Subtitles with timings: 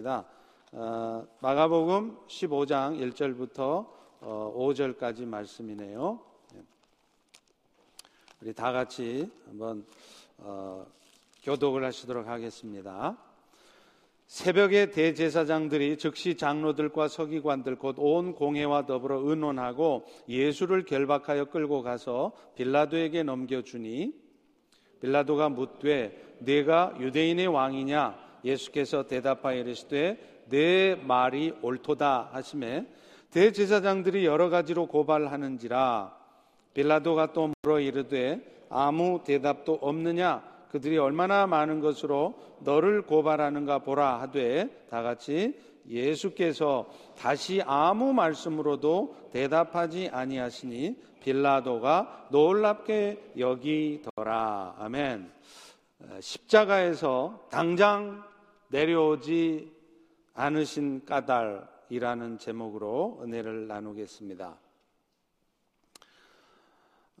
[0.00, 0.24] 나누겠습니다.
[0.72, 3.86] 어, 마가복음 15장 1절부터
[4.20, 6.20] 어, 5절까지 말씀이네요.
[6.54, 6.62] 예.
[8.42, 9.84] 우리 다 같이 한번
[10.38, 10.86] 어,
[11.42, 13.16] 교독을 하시도록 하겠습니다.
[14.26, 23.22] 새벽에 대제사장들이 즉시 장로들과 서기관들 곧 온 공회와 더불어 의논하고 예수를 결박하여 끌고 가서 빌라도에게
[23.22, 24.14] 넘겨주니
[25.00, 32.86] 빌라도가 묻되 내가 유대인의 왕이냐 예수께서 대답하여 이르시되 내 말이 옳도다 하심에
[33.30, 36.16] 대제사장들이 여러 가지로 고발하는지라
[36.74, 44.86] 빌라도가 또 물어 이르되 아무 대답도 없느냐 그들이 얼마나 많은 것으로 너를 고발하는가 보라 하되
[44.88, 45.54] 다 같이
[45.88, 46.88] 예수께서
[47.18, 54.76] 다시 아무 말씀으로도 대답하지 아니하시니 빌라도가 놀랍게 여기더라.
[54.78, 55.30] 아멘.
[56.20, 58.22] 십자가에서 당장
[58.70, 59.72] 내려오지
[60.34, 64.56] 않으신 까닭이라는 제목으로 은혜를 나누겠습니다.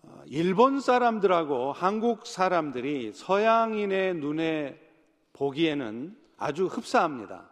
[0.02, 4.80] 어, 일본 사람들하고 한국 사람들이 서양인의 눈에
[5.32, 7.50] 보기에는 아주 흡사합니다.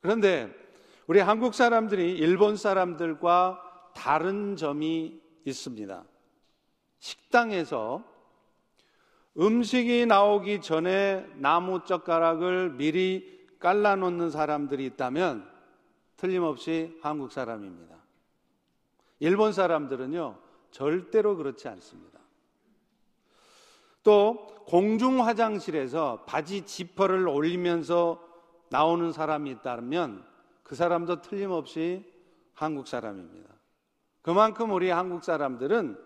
[0.00, 0.52] 그런데
[1.06, 6.04] 우리 한국 사람들이 일본 사람들과 다른 점이 있습니다.
[6.98, 8.02] 식당에서
[9.38, 15.48] 음식이 나오기 전에 나무 젓가락을 미리 깔라놓는 사람들이 있다면
[16.16, 17.96] 틀림없이 한국 사람입니다.
[19.20, 20.36] 일본 사람들은요,
[20.70, 22.18] 절대로 그렇지 않습니다.
[24.02, 28.24] 또 공중 화장실에서 바지 지퍼를 올리면서
[28.70, 30.24] 나오는 사람이 있다면
[30.62, 32.04] 그 사람도 틀림없이
[32.54, 33.54] 한국 사람입니다.
[34.20, 35.96] 그만큼 우리 한국 사람들은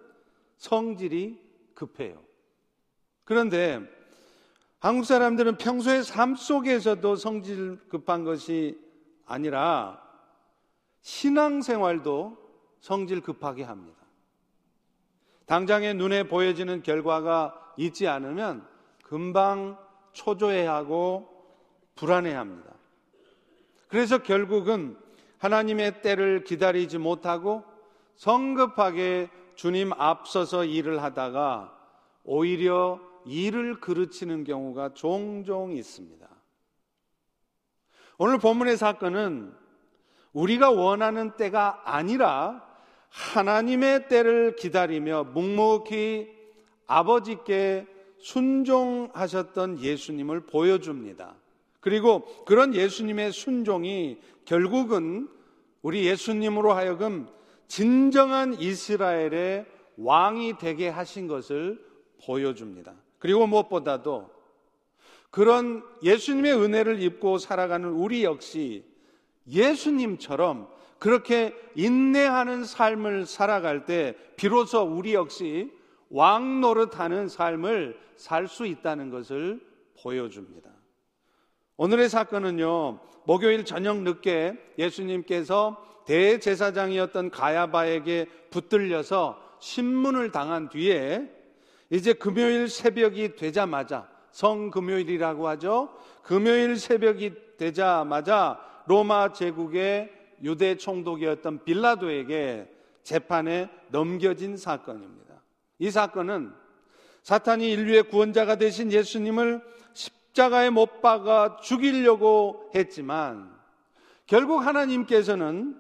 [0.59, 1.41] 성질이
[1.75, 2.32] 급해요.
[3.25, 3.81] 그런데
[4.79, 8.79] 한국 사람들은 평소의 삶 속에서도 성질 급한 것이
[9.27, 10.03] 아니라
[11.03, 12.37] 신앙생활도
[12.81, 14.03] 성질 급하게 합니다.
[15.47, 18.67] 당장의 눈에 보여지는 결과가 있지 않으면
[19.05, 19.79] 금방
[20.13, 21.29] 초조해하고
[21.95, 22.73] 불안해합니다.
[23.89, 24.97] 그래서 결국은
[25.39, 27.65] 하나님의 때를 기다리지 못하고
[28.17, 31.77] 성급하게 주님 앞서서 일을 하다가
[32.25, 36.29] 오히려 일을 그르치는 경우가 종종 있습니다.
[38.19, 39.53] 오늘 본문의 사건은
[40.33, 42.67] 우리가 원하는 때가 아니라
[43.09, 46.29] 하나님의 때를 기다리며 묵묵히
[46.87, 47.87] 아버지께
[48.19, 51.35] 순종하셨던 예수님을 보여줍니다.
[51.81, 55.29] 그리고 그런 예수님의 순종이 결국은
[55.83, 57.29] 우리 예수님으로 하여금
[57.67, 59.67] 진정한 이스라엘의
[59.97, 61.85] 왕이 되게 하신 것을
[62.25, 62.95] 보여줍니다.
[63.23, 64.29] 그리고 무엇보다도
[65.31, 68.85] 그런 예수님의 은혜를 입고 살아가는 우리 역시
[69.47, 70.69] 예수님처럼
[70.99, 75.71] 그렇게 인내하는 삶을 살아갈 때 비로소 우리 역시
[76.11, 79.61] 왕 노릇하는 삶을 살 수 있다는 것을
[80.03, 80.69] 보여줍니다.
[81.77, 91.42] 오늘의 사건은요, 목요일 저녁 늦게 예수님께서 대제사장이었던 가야바에게 붙들려서 신문을 당한 뒤에
[91.93, 95.95] 이제 금요일 새벽이 되자마자 성금요일이라고 하죠.
[96.23, 100.11] 금요일 새벽이 되자마자 로마 제국의
[100.43, 102.73] 유대 총독이었던 빌라도에게
[103.03, 105.35] 재판에 넘겨진 사건입니다.
[105.81, 106.55] 이 사건은
[107.25, 109.61] 사탄이 인류의 구원자가 되신 예수님을
[109.93, 113.55] 십자가에 못 박아 죽이려고 했지만
[114.25, 115.79] 결국 하나님께서는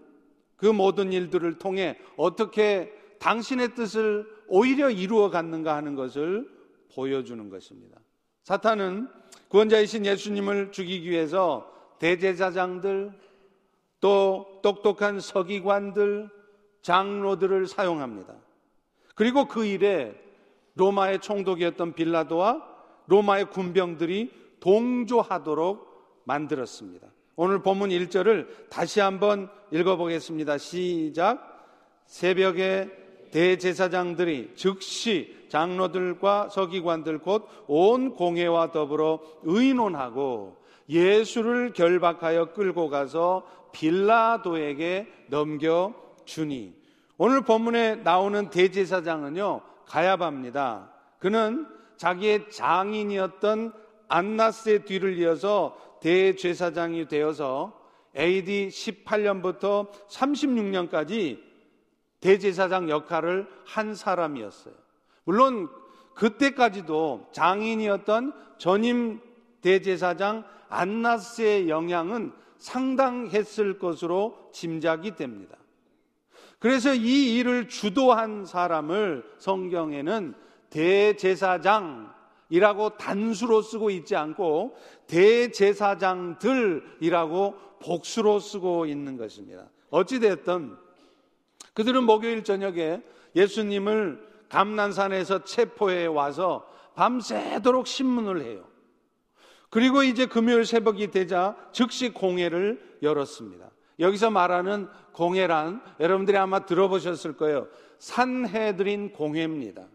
[0.57, 6.47] 그 모든 일들을 통해 어떻게 당신의 뜻을 오히려 이루어 갔는가 하는 것을
[6.95, 7.99] 보여주는 것입니다.
[8.43, 9.09] 사탄은
[9.49, 13.19] 구원자이신 예수님을 죽이기 위해서 대제사장들,
[14.03, 16.29] 또 똑똑한 서기관들,
[16.83, 18.35] 장로들을 사용합니다.
[19.15, 20.15] 그리고 그 일에
[20.75, 22.63] 로마의 총독이었던 빌라도와
[23.07, 27.07] 로마의 군병들이 동조하도록 만들었습니다.
[27.37, 30.59] 오늘 본문 1절을 다시 한번 읽어보겠습니다.
[30.59, 31.49] 시작.
[32.05, 33.02] 새벽에
[33.33, 40.57] 대제사장들이 즉시 장로들과 서기관들 곧 온 공회와 더불어 의논하고
[40.89, 45.95] 예수를 결박하여 끌고 가서 빌라도에게 넘겨
[46.25, 46.75] 주니
[47.17, 50.91] 오늘 본문에 나오는 대제사장은요 가야바입니다.
[51.19, 53.73] 그는 자기의 장인이었던
[54.09, 57.81] 안나스의 뒤를 이어서 대제사장이 되어서
[58.19, 61.39] AD 18년부터 36년까지
[62.23, 64.73] 대제사장 역할을 한 사람이었어요.
[65.25, 65.69] 물론
[66.15, 69.21] 그때까지도 장인이었던 전임
[69.61, 75.59] 대제사장 안나스의 영향은 상당했을 것으로 짐작이 됩니다.
[76.59, 80.35] 그래서 이 일을 주도한 사람을 성경에는
[80.71, 82.11] 대제사장이라고
[82.99, 84.77] 단수로 쓰고 있지 않고
[85.09, 86.13] 대제사장들이라고
[87.81, 89.69] 복수로 쓰고 있는 것입니다.
[89.91, 90.77] 어찌됐든
[91.75, 93.03] 그들은 목요일 저녁에
[93.35, 98.65] 예수님을 감난산에서 체포해 와서 밤새도록 신문을 해요.
[99.71, 103.71] 그리고 이제 금요일 새벽이 되자 즉시 공회를 열었습니다.
[104.01, 107.69] 여기서 말하는 공회란 여러분들이 아마 들어보셨을 거예요.
[107.99, 109.87] 산해드린 공회입니다.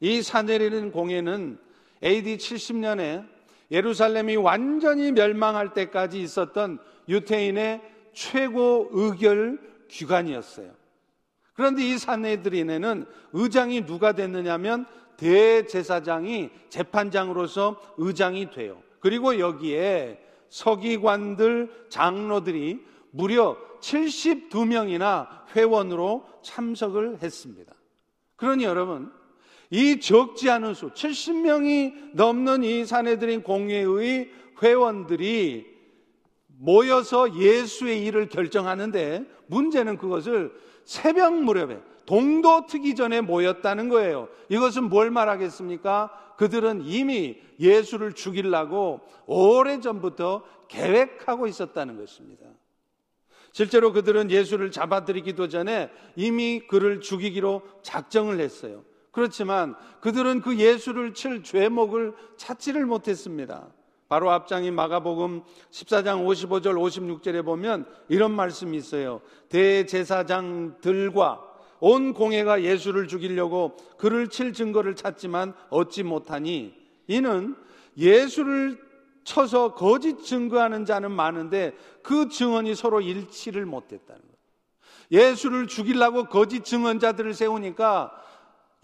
[0.00, 1.58] 이 산해드린 공회는
[2.02, 3.26] AD 70년에
[3.70, 6.78] 예루살렘이 완전히 멸망할 때까지 있었던
[7.08, 7.80] 유태인의
[8.12, 10.83] 최고 의결 기관이었어요.
[11.54, 14.86] 그런데 이 산해드린에는 의장이 누가 됐느냐면
[15.16, 18.82] 대제사장이 재판장으로서 의장이 돼요.
[19.00, 22.80] 그리고 여기에 서기관들, 장로들이
[23.10, 27.72] 무려 72명이나 회원으로 참석을 했습니다.
[28.36, 29.12] 그러니 여러분,
[29.70, 34.30] 이 적지 않은 수, 70명이 넘는 이 사내들인 공회의
[34.62, 35.66] 회원들이
[36.46, 40.52] 모여서 예수의 일을 결정하는데 문제는 그것을
[40.84, 44.28] 새벽 무렵에 동도 트기 전에 모였다는 거예요.
[44.48, 46.34] 이것은 뭘 말하겠습니까?
[46.36, 52.46] 그들은 이미 예수를 죽이려고 오래 전부터 계획하고 있었다는 것입니다.
[53.52, 58.84] 실제로 그들은 예수를 잡아들이기도 전에 이미 그를 죽이기로 작정을 했어요.
[59.12, 63.72] 그렇지만 그들은 그 예수를 칠 죄목을 찾지를 못했습니다.
[64.08, 69.20] 바로 앞장인 마가복음 14장 55절 56절에 보면 이런 말씀이 있어요.
[69.48, 71.40] 대제사장들과
[71.80, 76.74] 온 공회가 예수를 죽이려고 그를 칠 증거를 찾지만 얻지 못하니
[77.06, 77.56] 이는
[77.96, 78.82] 예수를
[79.24, 81.72] 쳐서 거짓 증거하는 자는 많은데
[82.02, 84.34] 그 증언이 서로 일치를 못했다는 거예요.
[85.10, 88.12] 예수를 죽이려고 거짓 증언자들을 세우니까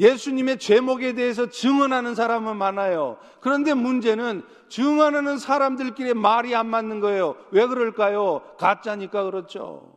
[0.00, 3.18] 예수님의 죄목에 대해서 증언하는 사람은 많아요.
[3.40, 7.36] 그런데 문제는 증언하는 사람들끼리 말이 안 맞는 거예요.
[7.50, 8.40] 왜 그럴까요?
[8.56, 9.92] 가짜니까 그렇죠.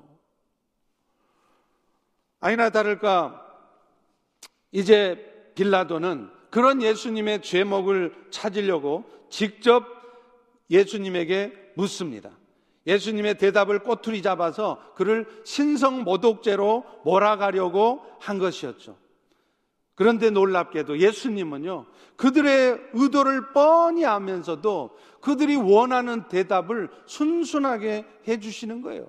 [2.41, 3.41] 아니나 다를까
[4.73, 9.85] 이제 빌라도는 그런 예수님의 죄목을 찾으려고 직접
[10.69, 12.31] 예수님에게 묻습니다.
[12.85, 19.02] 예수님의 대답을 꼬투리 잡아서 그를 신성 모독죄로 몰아가려고 한 것이었죠.
[19.95, 21.85] 그런데 놀랍게도 예수님은요,
[22.15, 29.07] 그들의 의도를 뻔히 알면서도 그들이 원하는 대답을 순순하게 해주시는 거예요.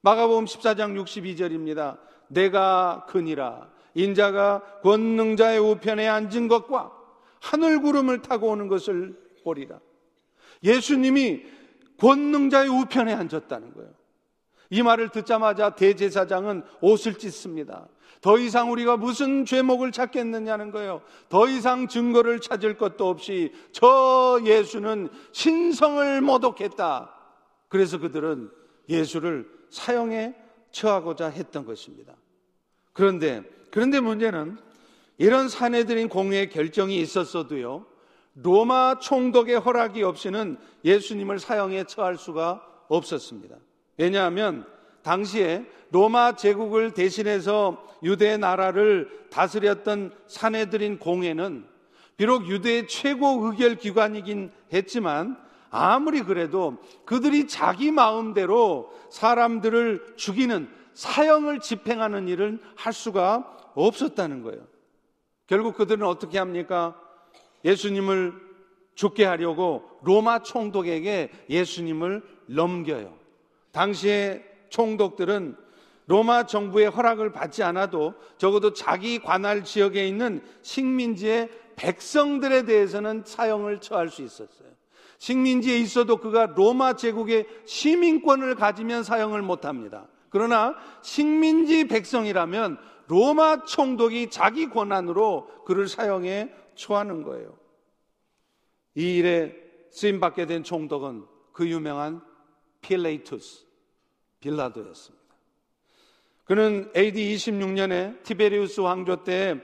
[0.00, 1.98] 마가복음 14장 62절입니다.
[2.28, 6.92] 내가 그니라 인자가 권능자의 우편에 앉은 것과
[7.40, 9.78] 하늘 구름을 타고 오는 것을 보리라.
[10.62, 11.42] 예수님이
[11.98, 13.90] 권능자의 우편에 앉았다는 거예요.
[14.70, 17.88] 이 말을 듣자마자 대제사장은 옷을 찢습니다.
[18.26, 21.00] 더 이상 우리가 무슨 죄목을 찾겠느냐는 거예요.
[21.28, 27.14] 더 이상 증거를 찾을 것도 없이 저 예수는 신성을 모독했다.
[27.68, 28.50] 그래서 그들은
[28.88, 30.34] 예수를 사형에
[30.72, 32.14] 처하고자 했던 것입니다.
[32.92, 34.58] 그런데 그런데 문제는
[35.18, 37.86] 이런 사내들인 공회의 결정이 있었어도요.
[38.34, 43.54] 로마 총독의 허락이 없이는 예수님을 사형에 처할 수가 없었습니다.
[43.96, 44.66] 왜냐하면
[45.06, 51.64] 당시에 로마 제국을 대신해서 유대 나라를 다스렸던 사내들인 공회는
[52.16, 55.38] 비록 유대의 최고 의결 기관이긴 했지만
[55.70, 64.66] 아무리 그래도 그들이 자기 마음대로 사람들을 죽이는 사형을 집행하는 일을 할 수가 없었다는 거예요.
[65.46, 67.00] 결국 그들은 어떻게 합니까?
[67.64, 68.34] 예수님을
[68.96, 73.14] 죽게 하려고 로마 총독에게 예수님을 넘겨요.
[73.70, 75.56] 당시에 총독들은
[76.06, 84.08] 로마 정부의 허락을 받지 않아도 적어도 자기 관할 지역에 있는 식민지의 백성들에 대해서는 사형을 처할
[84.08, 84.68] 수 있었어요.
[85.18, 90.06] 식민지에 있어도 그가 로마 제국의 시민권을 가지면 사형을 못 합니다.
[90.30, 97.56] 그러나 식민지 백성이라면 로마 총독이 자기 권한으로 그를 사형에 처하는 거예요.
[98.94, 99.54] 이 일에
[99.90, 102.20] 쓰임 받게 된 총독은 그 유명한
[102.82, 103.65] 필레이투스
[104.40, 105.26] 빌라도였습니다.
[106.44, 109.60] 그는 AD 26년에 티베리우스 왕조 때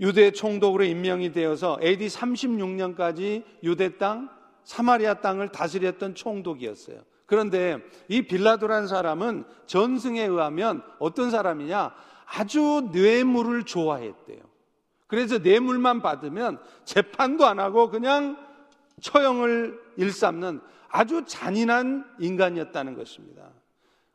[0.00, 4.30] 유대 총독으로 임명이 되어서 AD 36년까지 유대 땅,
[4.64, 7.02] 사마리아 땅을 다스렸던 총독이었어요.
[7.26, 7.78] 그런데
[8.08, 11.94] 이 빌라도란 사람은 전승에 의하면 어떤 사람이냐?
[12.26, 14.38] 아주 뇌물을 좋아했대요.
[15.06, 18.36] 그래서 뇌물만 받으면 재판도 안 하고 그냥
[19.00, 23.50] 처형을 일삼는 아주 잔인한 인간이었다는 것입니다.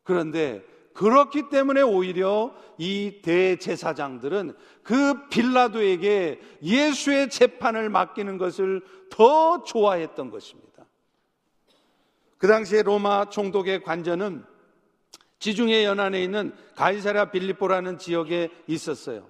[0.05, 10.85] 그런데 그렇기 때문에 오히려 이 대제사장들은 그 빌라도에게 예수의 재판을 맡기는 것을 더 좋아했던 것입니다.
[12.37, 14.45] 그 당시에 로마 총독의 관저는
[15.39, 19.27] 지중해 연안에 있는 가이사라 빌리포라는 지역에 있었어요.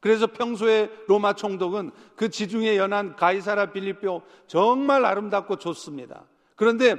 [0.00, 6.26] 그래서 평소에 로마 총독은 그 지중해 연안 가이사라 빌리포 정말 아름답고 좋습니다.
[6.54, 6.96] 그런데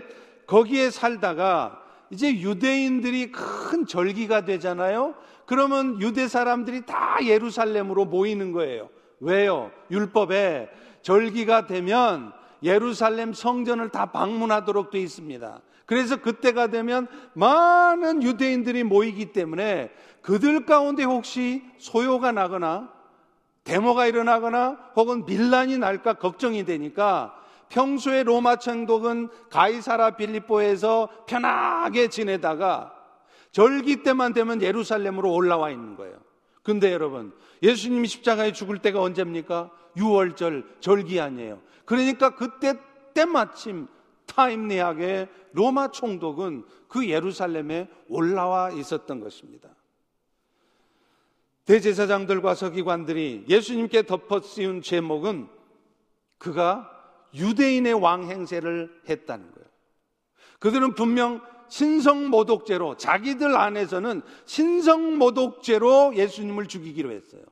[0.47, 5.15] 거기에 살다가 이제 유대인들이 큰 절기가 되잖아요.
[5.45, 8.89] 그러면 유대 사람들이 다 예루살렘으로 모이는 거예요.
[9.19, 9.71] 왜요?
[9.91, 10.69] 율법에
[11.01, 12.31] 절기가 되면
[12.63, 15.61] 예루살렘 성전을 다 방문하도록 되어 있습니다.
[15.85, 22.91] 그래서 그때가 되면 많은 유대인들이 모이기 때문에 그들 가운데 혹시 소요가 나거나
[23.63, 27.38] 데모가 일어나거나 혹은 밀란이 날까 걱정이 되니까
[27.69, 32.93] 평소에 로마 총독은 가이사라 빌리포에서 편하게 지내다가
[33.51, 36.19] 절기 때만 되면 예루살렘으로 올라와 있는 거예요.
[36.63, 37.33] 근데 여러분,
[37.63, 39.71] 예수님이 십자가에 죽을 때가 언제입니까?
[39.95, 41.61] 6월절 절기 아니에요.
[41.85, 42.75] 그러니까 그때
[43.13, 43.87] 때마침
[44.27, 49.69] 타임리하게 로마 총독은 그 예루살렘에 올라와 있었던 것입니다.
[51.65, 55.47] 대제사장들과 서기관들이 예수님께 덮어 씌운 제목은
[56.37, 56.98] 그가
[57.33, 59.69] 유대인의 왕 행세를 했다는 거예요.
[60.59, 67.43] 그들은 분명 신성모독죄로 자기들 안에서는 신성모독죄로 예수님을 죽이기로 했어요.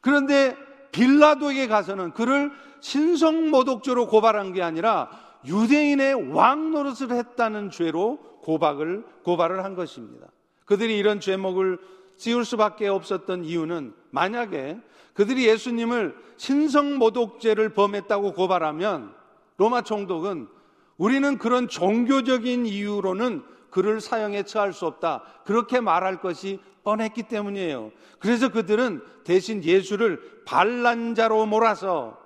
[0.00, 0.56] 그런데
[0.92, 2.50] 빌라도에게 가서는 그를
[2.80, 5.10] 신성모독죄로 고발한 게 아니라
[5.44, 10.28] 유대인의 왕 노릇을 했다는 죄로 고박을 고발을 한 것입니다.
[10.64, 11.78] 그들이 이런 죄목을
[12.16, 14.78] 씌울 수밖에 없었던 이유는 만약에
[15.20, 19.12] 그들이 예수님을 신성모독죄를 범했다고 고발하면
[19.58, 20.48] 로마 총독은
[20.96, 25.22] 우리는 그런 종교적인 이유로는 그를 사형에 처할 수 없다.
[25.44, 27.92] 그렇게 말할 것이 뻔했기 때문이에요.
[28.18, 32.18] 그래서 그들은 대신 예수를 반란자로 몰아서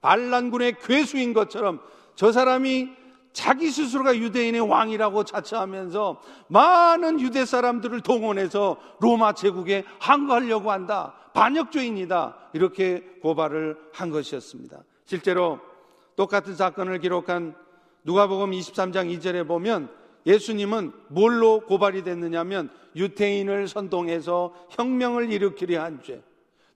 [0.00, 1.80] 반란군의 괴수인 것처럼
[2.14, 2.92] 저 사람이
[3.36, 11.14] 자기 스스로가 유대인의 왕이라고 자처하면서 많은 유대 사람들을 동원해서 로마 제국에 항거하려고 한다.
[11.34, 12.34] 반역죄인이다.
[12.54, 14.82] 이렇게 고발을 한 것이었습니다.
[15.04, 15.60] 실제로
[16.16, 17.54] 똑같은 사건을 기록한
[18.04, 19.90] 누가복음 23장 2절에 보면
[20.24, 26.22] 예수님은 뭘로 고발이 됐느냐면 유태인을 선동해서 혁명을 일으키려 한 죄,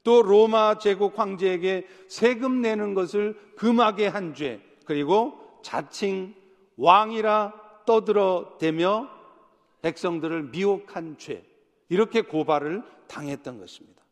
[0.04, 6.38] 또 로마 제국 황제에게 세금 내는 것을 금하게 한 죄, 그리고 자칭
[6.80, 9.08] 왕이라 떠들어 대며
[9.82, 11.44] 백성들을 미혹한 죄,
[11.90, 14.02] 이렇게 고발을 당했던 것입니다.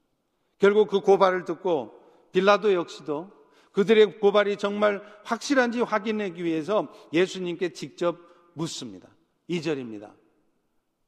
[0.59, 1.99] 결국 그 고발을 듣고
[2.33, 3.31] 빌라도 역시도
[3.73, 8.19] 그들의 고발이 정말 확실한지 확인하기 위해서 예수님께 직접
[8.55, 9.09] 묻습니다.
[9.49, 10.13] 2절입니다.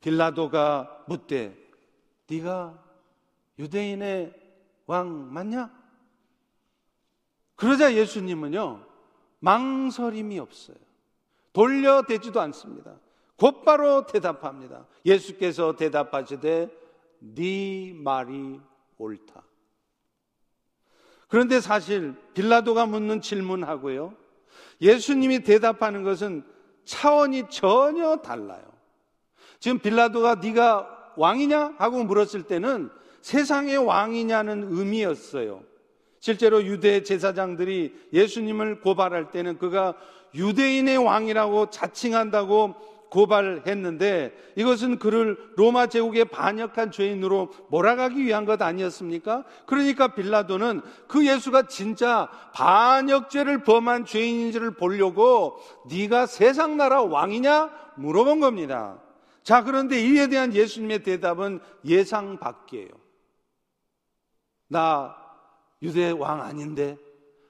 [0.00, 1.57] 빌라도가 묻되
[2.29, 2.83] 네가
[3.59, 4.33] 유대인의
[4.87, 5.71] 왕 맞냐?
[7.57, 8.87] 그러자 예수님은요
[9.40, 10.89] 망설임이 없어요.
[11.52, 12.99] 돌려대지도 않습니다.
[13.37, 14.87] 곧바로 대답합니다.
[15.04, 16.69] 예수께서 대답하시되
[17.21, 18.61] 네 말이
[18.99, 19.42] 옳다.
[21.28, 24.14] 그런데 사실 빌라도가 묻는 질문하고요.
[24.80, 26.45] 예수님이 대답하는 것은
[26.85, 28.64] 차원이 전혀 달라요.
[29.59, 32.90] 지금 빌라도가 네가 왕이냐 하고 물었을 때는
[33.21, 35.62] 세상의 왕이냐는 의미였어요.
[36.19, 39.95] 실제로 유대 제사장들이 예수님을 고발할 때는 그가
[40.34, 42.75] 유대인의 왕이라고 자칭한다고
[43.10, 49.44] 고발했는데 이것은 그를 로마 제국에 반역한 죄인으로 몰아가기 위한 것 아니었습니까?
[49.66, 55.58] 그러니까 빌라도는 그 예수가 진짜 반역죄를 범한 죄인인지를 보려고
[55.90, 59.00] 네가 세상 나라 왕이냐 물어본 겁니다.
[59.42, 62.88] 자, 그런데 이에 대한 예수님의 대답은 예상 밖이에요.
[64.68, 65.16] 나
[65.82, 66.96] 유대 왕 아닌데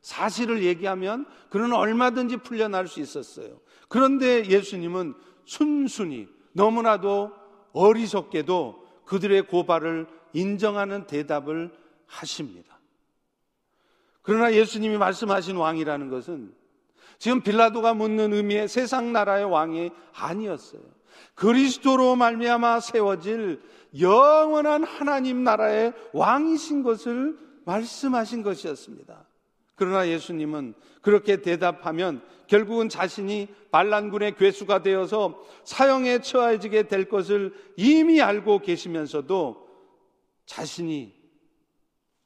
[0.03, 3.61] 사실을 얘기하면 그는 얼마든지 풀려날 수 있었어요.
[3.89, 5.15] 그런데 예수님은
[5.45, 7.33] 순순히 너무나도
[7.73, 11.73] 어리석게도 그들의 고발을 인정하는 대답을
[12.07, 12.79] 하십니다.
[14.23, 16.55] 그러나 예수님이 말씀하신 왕이라는 것은
[17.19, 20.81] 지금 빌라도가 묻는 의미의 세상 나라의 왕이 아니었어요.
[21.35, 23.61] 그리스도로 말미암아 세워질
[24.01, 29.27] 영원한 하나님 나라의 왕이신 것을 말씀하신 것이었습니다.
[29.81, 38.59] 그러나 예수님은 그렇게 대답하면 결국은 자신이 반란군의 괴수가 되어서 사형에 처해지게 될 것을 이미 알고
[38.59, 39.67] 계시면서도
[40.45, 41.15] 자신이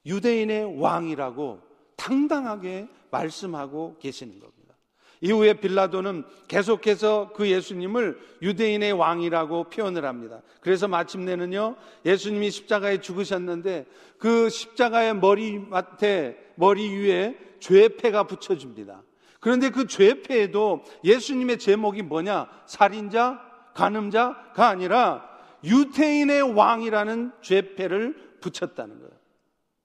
[0.05, 1.61] 유대인의 왕이라고
[1.95, 4.75] 당당하게 말씀하고 계시는 겁니다.
[5.21, 10.43] 이후에 빌라도는 계속해서 그 예수님을 유대인의 왕이라고 표현을 합니다.
[10.61, 13.87] 그래서 마침내는요, 예수님이 십자가에 죽으셨는데
[14.19, 19.03] 그 십자가의 머리맡에, 머리 위에 죄패가 붙여줍니다.
[19.41, 22.49] 그런데 그 죄패에도 예수님의 제목이 뭐냐?
[22.67, 23.41] 살인자,
[23.75, 25.29] 간음자가 아니라
[25.65, 29.13] 유태인의 왕이라는 죄패를 붙였다는 거예요.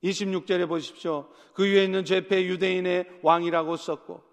[0.03, 1.27] 26절에 보십시오.
[1.53, 4.23] 그 위에 있는 죄패 유대인의 왕이라고 썼고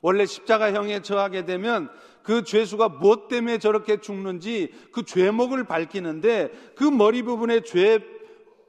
[0.00, 1.90] 원래 십자가형에 처하게 되면
[2.22, 7.98] 그 죄수가 무엇 때문에 저렇게 죽는지 그 죄목을 밝히는데 그 머리 부분에 죄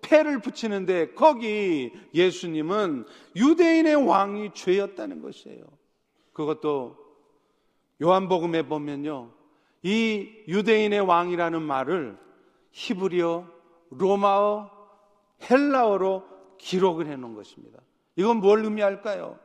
[0.01, 5.63] 패를 붙이는데 거기 예수님은 유대인의 왕이 죄였다는 것이에요.
[6.33, 6.97] 그것도
[8.01, 9.31] 요한복음에 보면요.
[9.83, 12.17] 이 유대인의 왕이라는 말을
[12.71, 13.47] 히브리어,
[13.91, 14.69] 로마어,
[15.49, 16.23] 헬라어로
[16.57, 17.79] 기록을 해 놓은 것입니다.
[18.15, 19.39] 이건 뭘 의미할까요?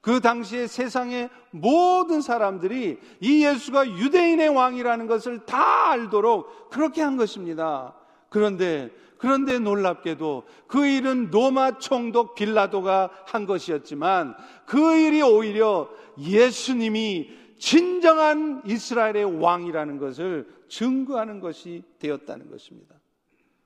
[0.00, 7.94] 그 당시에 세상의 모든 사람들이 이 예수가 유대인의 왕이라는 것을 다 알도록 그렇게 한 것입니다.
[8.30, 8.90] 그런데
[9.20, 14.34] 그런데 놀랍게도 그 일은 로마 총독 빌라도가 한 것이었지만
[14.66, 22.94] 그 일이 오히려 예수님이 진정한 이스라엘의 왕이라는 것을 증거하는 것이 되었다는 것입니다.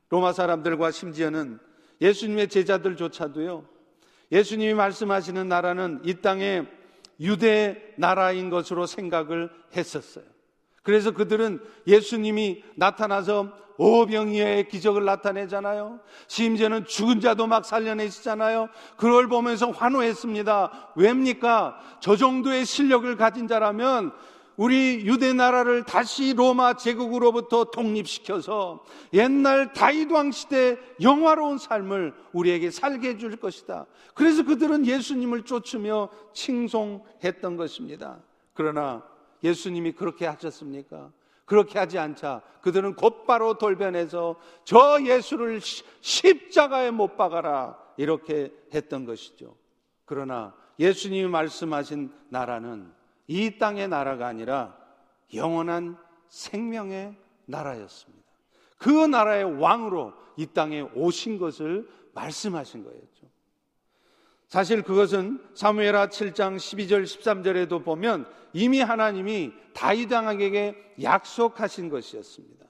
[0.09, 1.61] 로마 사람들과 심지어는
[2.01, 3.65] 예수님의 제자들조차도요,
[4.33, 6.67] 예수님이 말씀하시는 나라는 이 땅의
[7.21, 10.25] 유대 나라인 것으로 생각을 했었어요.
[10.83, 16.01] 그래서 그들은 예수님이 나타나서 오병이어의 기적을 나타내잖아요.
[16.29, 18.69] 심지어는 죽은 자도 막 살려내시잖아요.
[18.97, 20.93] 그걸 보면서 환호했습니다.
[20.97, 21.79] 왜입니까?
[22.01, 24.13] 저 정도의 실력을 가진 자라면
[24.57, 33.11] 우리 유대 나라를 다시 로마 제국으로부터 독립시켜서 옛날 다윗 왕 시대 영화로운 삶을 우리에게 살게
[33.11, 33.87] 해줄 것이다.
[34.15, 38.19] 그래서 그들은 예수님을 쫓으며 칭송했던 것입니다.
[38.53, 39.03] 그러나
[39.43, 41.11] 예수님이 그렇게 하셨습니까?
[41.45, 45.61] 그렇게 하지 않자 그들은 곧바로 돌변해서 저 예수를
[46.01, 49.57] 십자가에 못 박아라 이렇게 했던 것이죠.
[50.05, 52.93] 그러나 예수님이 말씀하신 나라는
[53.27, 54.77] 이 땅의 나라가 아니라
[55.35, 55.97] 영원한
[56.29, 57.17] 생명의
[57.47, 58.25] 나라였습니다.
[58.79, 63.14] 그 나라의 왕으로 이 땅에 오신 것을 말씀하신 거였죠.
[64.49, 72.65] 사실 그것은 사무엘하 7장 12절 13절에도 보면 이미 하나님이 다윗 왕에게 약속하신 것이었습니다.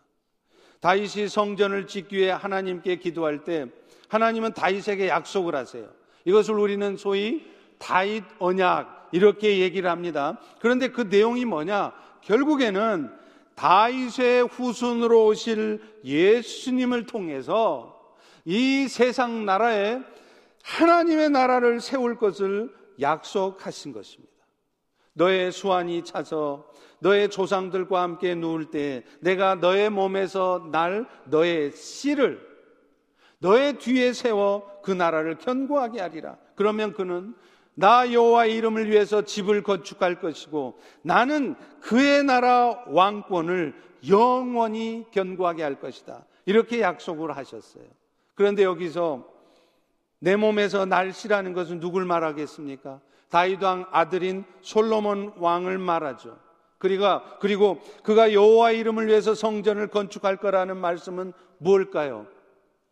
[0.81, 3.67] 다윗이 성전을 짓기 위해 하나님께 기도할 때
[4.09, 5.89] 하나님은 다윗에게 약속을 하세요.
[6.25, 7.45] 이것을 우리는 소위
[7.79, 10.39] 다윗 언약 이렇게 얘기를 합니다.
[10.61, 11.93] 그런데 그 내용이 뭐냐?
[12.23, 13.11] 결국에는
[13.55, 20.01] 다윗의 후손으로 오실 예수님을 통해서 이 세상 나라에
[20.65, 24.33] 하나님의 나라를 세울 것을 약속하신 것입니다.
[25.13, 26.67] 너의 수완이 차서
[27.01, 32.41] 너의 조상들과 함께 누울 때 내가 너의 몸에서 날 너의 씨를
[33.39, 36.39] 너의 뒤에 세워 그 나라를 견고하게 하리라.
[36.57, 37.35] 그러면 그는
[37.75, 43.75] 나 여호와의 이름을 위해서 집을 건축할 것이고 나는 그의 나라 왕권을
[44.09, 46.25] 영원히 견고하게 할 것이다.
[46.47, 47.85] 이렇게 약속을 하셨어요.
[48.35, 49.34] 그런데 여기서
[50.19, 53.01] 내 몸에서 날씨라는 것은 누굴 말하겠습니까?
[53.29, 56.39] 다윗 왕 아들인 솔로몬 왕을 말하죠.
[56.79, 62.27] 그리가 그리고 그가 여호와 이름을 위해서 성전을 건축할 거라는 말씀은 무엇일까요?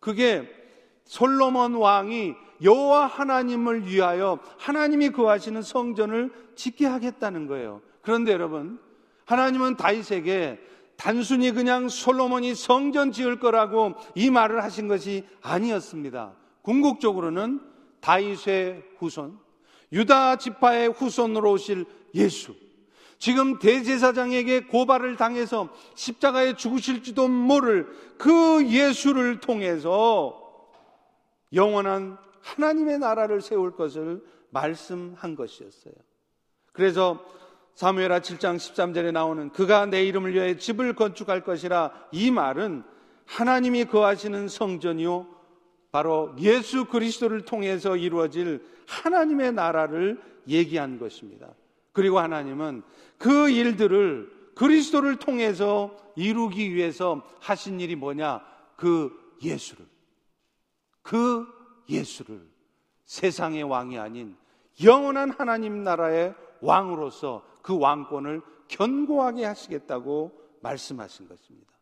[0.01, 0.49] 그게
[1.05, 7.83] 솔로몬 왕이 여호와 하나님을 위하여 하나님이 거하시는 성전을 짓게 하겠다는 거예요.
[8.03, 8.81] 그런데 여러분,
[9.27, 10.59] 하나님은 다윗에게
[10.97, 16.33] 단순히 그냥 솔로몬이 성전 지을 거라고 이 말을 하신 것이 아니었습니다.
[16.63, 17.61] 궁극적으로는
[18.01, 19.39] 다윗의 후손,
[19.93, 22.55] 유다 지파의 후손으로 오실 예수.
[23.19, 27.87] 지금 대제사장에게 고발을 당해서 십자가에 죽으실지도 모를
[28.19, 30.41] 그 예수를 통해서
[31.53, 35.95] 영원한 하나님의 나라를 세울 것을 말씀한 것이었어요.
[36.73, 37.25] 그래서
[37.75, 42.83] 사무엘하 7장 13절에 나오는 그가 내 이름을 위해 집을 건축할 것이라 이 말은
[43.27, 45.42] 하나님이 거하시는 성전이요
[45.93, 51.55] 바로 예수 그리스도를 통해서 이루어질 하나님의 나라를 얘기한 것입니다.
[51.93, 52.83] 그리고 하나님은
[53.19, 58.45] 그 일들을 그리스도를 통해서 이루기 위해서 하신 일이 뭐냐?
[58.77, 59.87] 그 예수를.
[61.03, 61.47] 그
[61.89, 62.43] 예수를
[63.05, 64.37] 세상의 왕이 아닌
[64.83, 71.73] 영원한 하나님 나라의 왕으로서 그 왕권을 견고하게 하시겠다고 말씀하신 것입니다.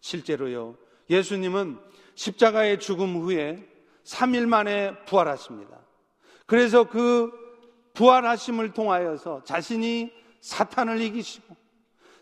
[0.00, 0.76] 실제로요,
[1.10, 1.78] 예수님은
[2.18, 3.64] 십자가의 죽음 후에
[4.02, 5.78] 3일 만에 부활하십니다.
[6.46, 7.30] 그래서 그
[7.94, 11.56] 부활하심을 통하여서 자신이 사탄을 이기시고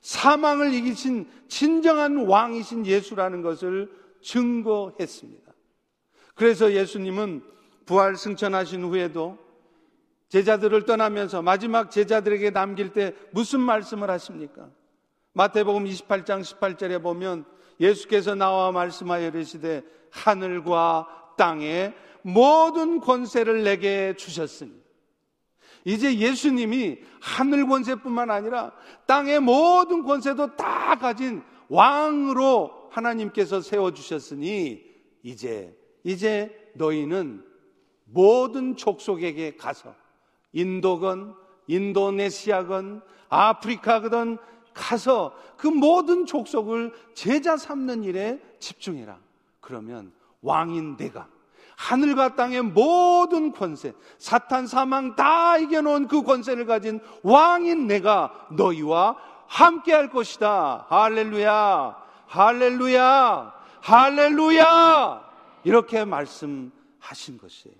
[0.02, 3.90] 사망을 이기신 진정한 왕이신 예수라는 것을
[4.22, 5.52] 증거했습니다.
[6.34, 7.42] 그래서 예수님은
[7.86, 9.38] 부활 승천하신 후에도
[10.28, 14.68] 제자들을 떠나면서 마지막 제자들에게 남길 때 무슨 말씀을 하십니까?
[15.32, 24.72] 마태복음 28장 18절에 보면 예수께서 나와 말씀하여 이르시되 하늘과 땅에 모든 권세를 내게 주셨으니.
[25.84, 28.72] 이제 예수님이 하늘 권세뿐만 아니라
[29.06, 34.82] 땅의 모든 권세도 다 가진 왕으로 하나님께서 세워 주셨으니
[35.22, 37.44] 이제 이제 너희는
[38.04, 39.94] 모든 족속에게 가서
[40.52, 41.34] 인도건
[41.68, 44.38] 인도네시아건 아프리카건
[44.76, 49.18] 가서 그 모든 족속을 제자 삼는 일에 집중해라.
[49.60, 50.12] 그러면
[50.42, 51.28] 왕인 내가
[51.76, 59.92] 하늘과 땅의 모든 권세, 사탄 사망 다 이겨놓은 그 권세를 가진 왕인 내가 너희와 함께
[59.92, 60.86] 할 것이다.
[60.88, 65.30] 할렐루야, 할렐루야, 할렐루야!
[65.64, 67.76] 이렇게 말씀하신 것이에요.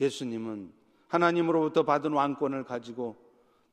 [0.00, 0.72] 예수님은
[1.08, 3.16] 하나님으로부터 받은 왕권을 가지고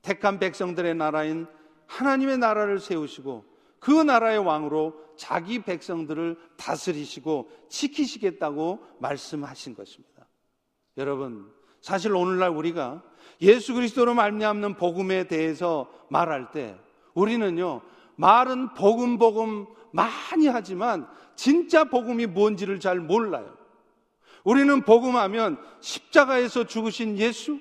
[0.01, 1.47] 택한 백성들의 나라인
[1.89, 3.43] 하나님의 나라를 세우시고
[3.79, 10.27] 그 나라의 왕으로 자기 백성들을 다스리시고 지키시겠다고 말씀하신 것입니다.
[10.97, 13.03] 여러분, 사실 오늘날 우리가
[13.41, 16.77] 예수 그리스도로 말미암는 복음에 대해서 말할 때
[17.15, 17.81] 우리는요,
[18.15, 23.57] 말은 복음 복음 많이 하지만 진짜 복음이 뭔지를 잘 몰라요.
[24.43, 27.59] 우리는 복음하면 십자가에서 죽으신 예수,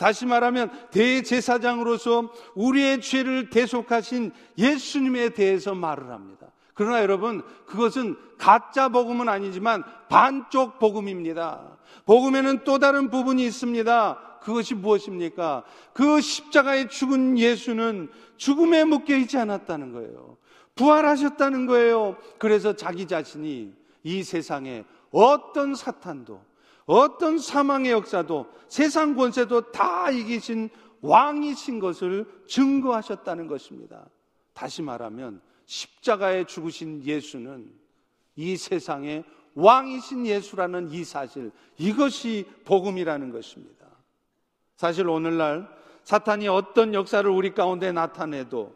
[0.00, 6.46] 다시 말하면 대제사장으로서 우리의 죄를 대속하신 예수님에 대해서 말을 합니다.
[6.72, 11.76] 그러나 여러분, 그것은 가짜 복음은 아니지만 반쪽 복음입니다.
[12.06, 14.38] 복음에는 또 다른 부분이 있습니다.
[14.40, 15.64] 그것이 무엇입니까?
[15.92, 18.08] 그 십자가에 죽은 예수는
[18.38, 20.38] 죽음에 묶여 있지 않았다는 거예요.
[20.76, 22.16] 부활하셨다는 거예요.
[22.38, 26.40] 그래서 자기 자신이 이 세상에 어떤 사탄도
[26.86, 30.70] 어떤 사망의 역사도 세상 권세도 다 이기신
[31.02, 34.06] 왕이신 것을 증거하셨다는 것입니다.
[34.52, 37.70] 다시 말하면 십자가에 죽으신 예수는
[38.36, 43.86] 이 세상의 왕이신 예수라는 이 사실, 이것이 복음이라는 것입니다.
[44.76, 45.68] 사실 오늘날
[46.04, 48.74] 사탄이 어떤 역사를 우리 가운데 나타내도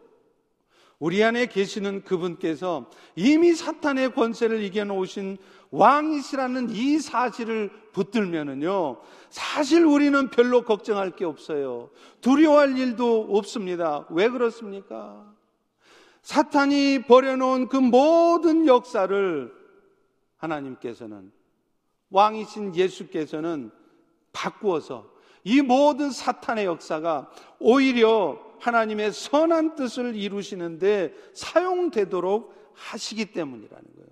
[0.99, 5.37] 우리 안에 계시는 그분께서 이미 사탄의 권세를 이겨놓으신
[5.71, 11.89] 왕이시라는 이 사실을 붙들면은요, 사실 우리는 별로 걱정할 게 없어요.
[12.21, 14.05] 두려워할 일도 없습니다.
[14.09, 15.33] 왜 그렇습니까?
[16.21, 19.53] 사탄이 버려놓은 그 모든 역사를
[20.37, 21.31] 하나님께서는
[22.09, 23.71] 왕이신 예수께서는
[24.31, 25.09] 바꾸어서
[25.43, 27.29] 이 모든 사탄의 역사가
[27.59, 34.09] 오히려 하나님의 선한 뜻을 이루시는데 사용되도록 하시기 때문이라는 거예요.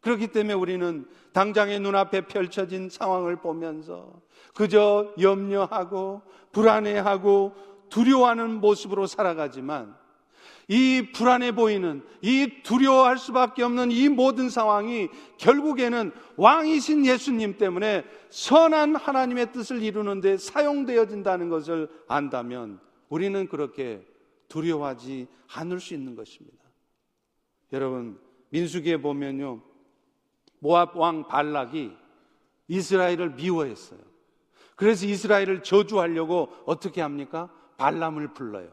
[0.00, 4.20] 그렇기 때문에 우리는 당장의 눈앞에 펼쳐진 상황을 보면서
[4.54, 6.22] 그저 염려하고
[6.52, 7.54] 불안해하고
[7.90, 9.96] 두려워하는 모습으로 살아가지만
[10.68, 18.96] 이 불안해 보이는 이 두려워할 수밖에 없는 이 모든 상황이 결국에는 왕이신 예수님 때문에 선한
[18.96, 24.04] 하나님의 뜻을 이루는데 사용되어진다는 것을 안다면 우리는 그렇게
[24.48, 26.58] 두려워하지 않을 수 있는 것입니다.
[27.72, 28.18] 여러분,
[28.50, 29.60] 민수기에 보면요.
[30.60, 31.92] 모압 왕 발락이
[32.68, 34.00] 이스라엘을 미워했어요.
[34.76, 37.50] 그래서 이스라엘을 저주하려고 어떻게 합니까?
[37.78, 38.70] 발람을 불러요.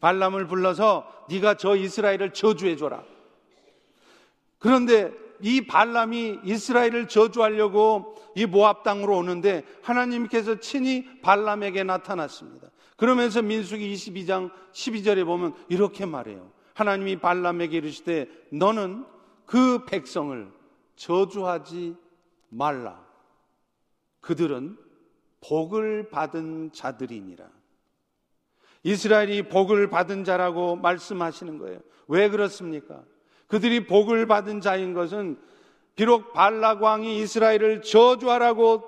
[0.00, 3.04] 발람을 불러서 네가 저 이스라엘을 저주해 줘라.
[4.58, 12.68] 그런데 이 발람이 이스라엘을 저주하려고 이 모압 땅으로 오는데 하나님께서 친히 발람에게 나타났습니다.
[12.96, 16.50] 그러면서 민수기 22장 12절에 보면 이렇게 말해요.
[16.74, 19.04] 하나님이 발람에게 이르시되 너는
[19.46, 20.50] 그 백성을
[20.96, 21.96] 저주하지
[22.48, 23.04] 말라.
[24.20, 24.78] 그들은
[25.40, 27.48] 복을 받은 자들이니라.
[28.84, 31.80] 이스라엘이 복을 받은 자라고 말씀하시는 거예요.
[32.06, 33.02] 왜 그렇습니까?
[33.46, 35.38] 그들이 복을 받은 자인 것은
[35.96, 38.82] 비록 발락 왕이 이스라엘을 저주하라고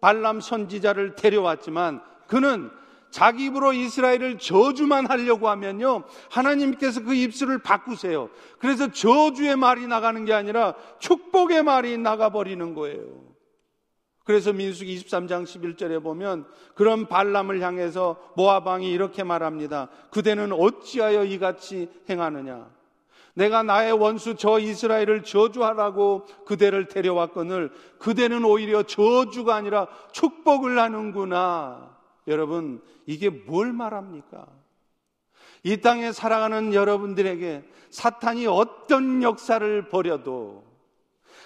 [0.00, 2.70] 발람 선지자를 데려왔지만 그는
[3.10, 6.04] 자기 입으로 이스라엘을 저주만 하려고 하면요.
[6.30, 8.30] 하나님께서 그 입술을 바꾸세요.
[8.58, 13.28] 그래서 저주의 말이 나가는 게 아니라 축복의 말이 나가버리는 거예요.
[14.24, 19.88] 그래서 민수기 23장 11절에 보면 그런 발람을 향해서 모아방이 이렇게 말합니다.
[20.10, 22.68] 그대는 어찌하여 이같이 행하느냐?
[23.32, 31.97] 내가 나의 원수 저 이스라엘을 저주하라고 그대를 데려왔거늘 그대는 오히려 저주가 아니라 축복을 하는구나.
[32.28, 34.46] 여러분, 이게 뭘 말합니까?
[35.64, 40.64] 이 땅에 살아가는 여러분들에게 사탄이 어떤 역사를 벌여도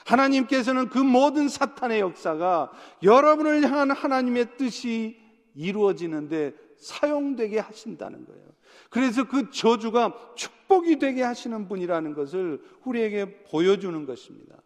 [0.04, 5.18] 하나님께서는 그 모든 사탄의 역사가 여러분을 향한 하나님의 뜻이
[5.54, 8.42] 이루어지는데 사용되게 하신다는 거예요.
[8.90, 14.56] 그래서 그 저주가 축복이 되게 하시는 분이라는 것을 우리에게 보여주는 것입니다.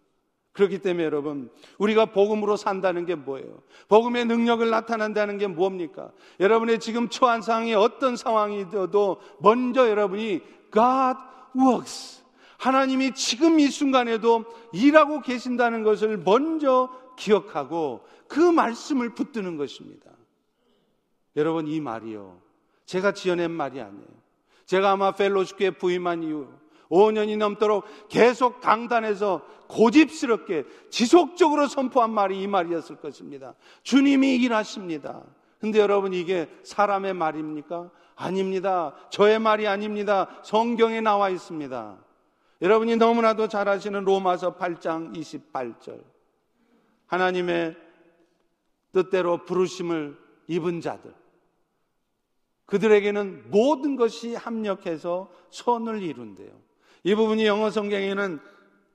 [0.56, 3.62] 그렇기 때문에 여러분, 우리가 복음으로 산다는 게 뭐예요?
[3.88, 6.10] 복음의 능력을 나타낸다는 게 뭡니까?
[6.40, 10.40] 여러분의 지금 처한 상황이 어떤 상황이어도 먼저 여러분이
[10.72, 11.18] God
[11.54, 12.24] works.
[12.56, 16.88] 하나님이 지금 이 순간에도 일하고 계신다는 것을 먼저
[17.18, 20.10] 기억하고 그 말씀을 붙드는 것입니다.
[21.36, 22.40] 여러분, 이 말이요.
[22.86, 24.08] 제가 지어낸 말이 아니에요.
[24.64, 26.48] 제가 아마 펠로시교에 부임한 이후
[26.90, 33.54] 5년이 넘도록 계속 강단에서 고집스럽게 지속적으로 선포한 말이 이 말이었을 것입니다.
[33.82, 35.22] 주님이 일하십니다.
[35.58, 37.90] 근데 여러분 이게 사람의 말입니까?
[38.14, 38.94] 아닙니다.
[39.10, 40.28] 저의 말이 아닙니다.
[40.42, 41.98] 성경에 나와 있습니다.
[42.62, 46.02] 여러분이 너무나도 잘 아시는 로마서 8장 28절.
[47.06, 47.76] 하나님의
[48.92, 50.16] 뜻대로 부르심을
[50.48, 51.14] 입은 자들.
[52.66, 56.65] 그들에게는 모든 것이 합력해서 선을 이룬대요.
[57.06, 58.40] 이 부분이 영어 성경에는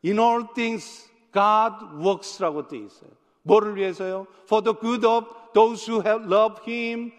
[0.03, 3.09] In all things God works라고 되어 있어요.
[3.43, 4.27] 뭐를 위해서요?
[4.43, 7.13] For the good of those who have loved Him,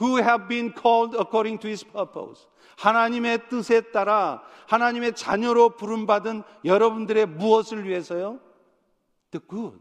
[0.00, 2.48] who have been called according to His purpose.
[2.78, 8.40] 하나님의 뜻에 따라 하나님의 자녀로 부름받은 여러분들의 무엇을 위해서요?
[9.32, 9.78] The good.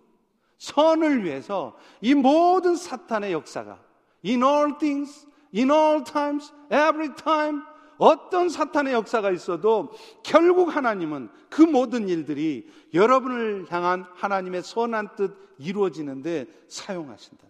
[0.57, 3.79] 선을 위해서 이 모든 사탄의 역사가
[4.25, 5.25] in all things,
[5.55, 7.63] in all times, every time
[7.97, 9.91] 어떤 사탄의 역사가 있어도
[10.23, 17.47] 결국 하나님은 그 모든 일들이 여러분을 향한 하나님의 선한 뜻 이루어지는데 사용하신다.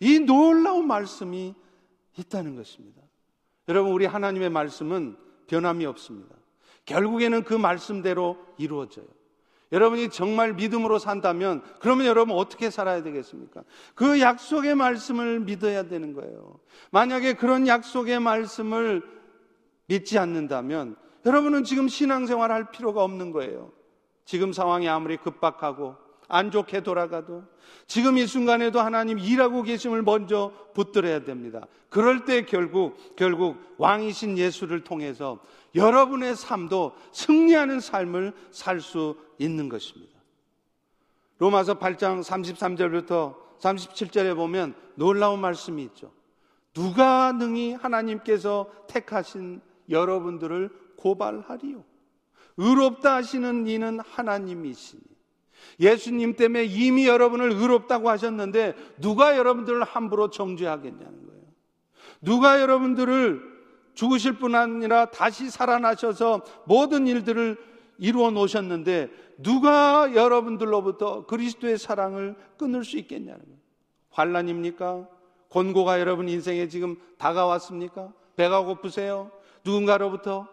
[0.00, 1.54] 이 놀라운 말씀이
[2.18, 3.00] 있다는 것입니다.
[3.68, 6.34] 여러분, 우리 하나님의 말씀은 변함이 없습니다.
[6.84, 9.06] 결국에는 그 말씀대로 이루어져요.
[9.72, 13.64] 여러분이 정말 믿음으로 산다면 그러면 여러분 어떻게 살아야 되겠습니까?
[13.96, 16.60] 그 약속의 말씀을 믿어야 되는 거예요.
[16.92, 19.02] 만약에 그런 약속의 말씀을
[19.86, 23.72] 믿지 않는다면 여러분은 지금 신앙생활 할 필요가 없는 거예요.
[24.24, 25.96] 지금 상황이 아무리 급박하고
[26.28, 27.44] 안 좋게 돌아가도
[27.86, 31.66] 지금 이 순간에도 하나님 일하고 계심을 먼저 붙들어야 됩니다.
[31.88, 35.38] 그럴 때 결국 결국 왕이신 예수를 통해서
[35.74, 40.16] 여러분의 삶도 승리하는 삶을 살 수 있는 것입니다.
[41.38, 46.12] 로마서 8장 33절부터 37절에 보면 놀라운 말씀이 있죠.
[46.72, 51.84] 누가 능히 하나님께서 택하신 여러분들을 고발하리요.
[52.56, 55.02] 의롭다 하시는 이는 하나님이시니.
[55.80, 61.42] 예수님 때문에 이미 여러분을 의롭다고 하셨는데 누가 여러분들을 함부로 정죄하겠냐는 거예요.
[62.22, 63.56] 누가 여러분들을
[63.94, 67.56] 죽으실 뿐 아니라 다시 살아나셔서 모든 일들을
[67.98, 73.58] 이루어 놓으셨는데 누가 여러분들로부터 그리스도의 사랑을 끊을 수 있겠냐는 거예요.
[74.10, 75.08] 환란입니까?
[75.48, 78.12] 곤고가 여러분 인생에 지금 다가왔습니까?
[78.36, 79.30] 배가 고프세요?
[79.66, 80.48] 누군가로부터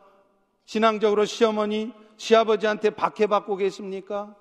[0.65, 4.36] 신앙적으로 시어머니, 시아버지한테 박해받고 계십니까?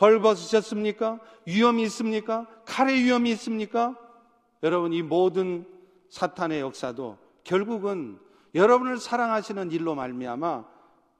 [0.00, 1.20] 헐벗으셨습니까?
[1.46, 2.46] 위험이 있습니까?
[2.66, 3.96] 칼의 위험이 있습니까?
[4.62, 5.66] 여러분, 이 모든
[6.08, 8.18] 사탄의 역사도 결국은
[8.54, 10.64] 여러분을 사랑하시는 일로 말미암아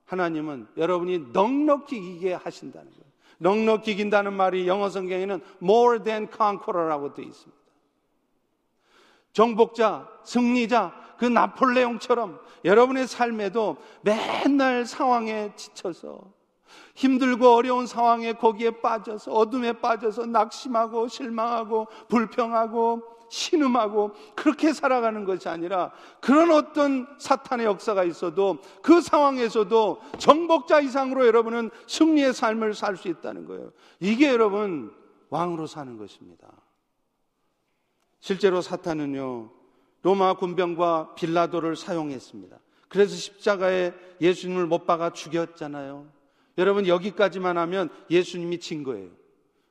[0.05, 3.03] 하나님은 여러분이 넉넉히 이기게 하신다는 거예요.
[3.39, 7.63] 넉넉히 이긴다는 말이 영어 성경에는 more than conqueror라고 되어 있습니다.
[9.33, 16.33] 정복자, 승리자, 그 나폴레옹처럼 여러분의 삶에도 맨날 상황에 지쳐서
[16.95, 25.91] 힘들고 어려운 상황에 거기에 빠져서 어둠에 빠져서 낙심하고 실망하고 불평하고 신음하고 그렇게 살아가는 것이 아니라
[26.21, 33.47] 그런 어떤 사탄의 역사가 있어도 그 상황에서도 정복자 이상으로 여러분은 승리의 삶을 살 수 있다는
[33.47, 33.73] 거예요.
[34.01, 34.95] 이게 여러분
[35.31, 36.47] 왕으로 사는 것입니다.
[38.21, 39.51] 실제로 사탄은요,
[40.03, 42.59] 로마 군병과 빌라도를 사용했습니다.
[42.89, 46.07] 그래서 십자가에 예수님을 못 박아 죽였잖아요.
[46.59, 49.09] 여러분 여기까지만 하면 예수님이 진 거예요.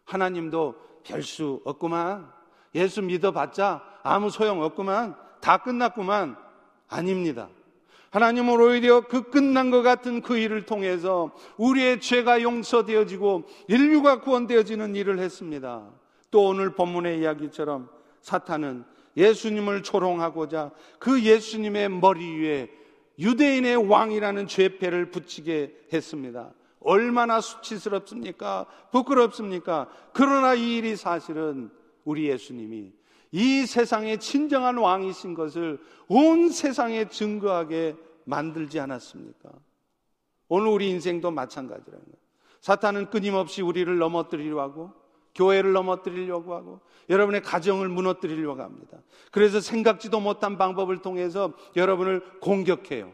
[0.05, 2.31] 하나님도 별 수 없구만.
[2.75, 5.15] 예수 믿어봤자 아무 소용 없구만.
[5.41, 6.37] 다 끝났구만.
[6.87, 7.49] 아닙니다.
[8.11, 15.19] 하나님은 오히려 그 끝난 것 같은 그 일을 통해서 우리의 죄가 용서되어지고 인류가 구원되어지는 일을
[15.19, 15.87] 했습니다.
[16.29, 17.89] 또 오늘 본문의 이야기처럼
[18.21, 18.83] 사탄은
[19.17, 22.69] 예수님을 조롱하고자 그 예수님의 머리 위에
[23.19, 26.53] 유대인의 왕이라는 죄패를 붙이게 했습니다.
[26.79, 28.65] 얼마나 수치스럽습니까?
[28.91, 29.87] 부끄럽습니까?
[30.13, 31.69] 그러나 이 일이 사실은
[32.03, 32.91] 우리 예수님이
[33.31, 37.95] 이 세상의 진정한 왕이신 것을 온 세상에 증거하게
[38.25, 39.51] 만들지 않았습니까?
[40.47, 42.21] 오늘 우리 인생도 마찬가지라는 거예요.
[42.59, 45.00] 사탄은 끊임없이 우리를 넘어뜨리려고 하고
[45.35, 48.97] 교회를 넘어뜨리려고 하고 여러분의 가정을 무너뜨리려고 합니다.
[49.31, 53.11] 그래서 생각지도 못한 방법을 통해서 여러분을 공격해요.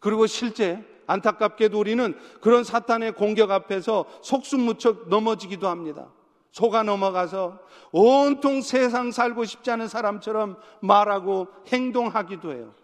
[0.00, 6.08] 그리고 실제 안타깝게도 우리는 그런 사탄의 공격 앞에서 속수무척 넘어지기도 합니다.
[6.52, 7.58] 속아 넘어가서
[7.92, 12.74] 온통 세상 살고 싶지 않은 사람처럼 말하고 행동하기도 해요.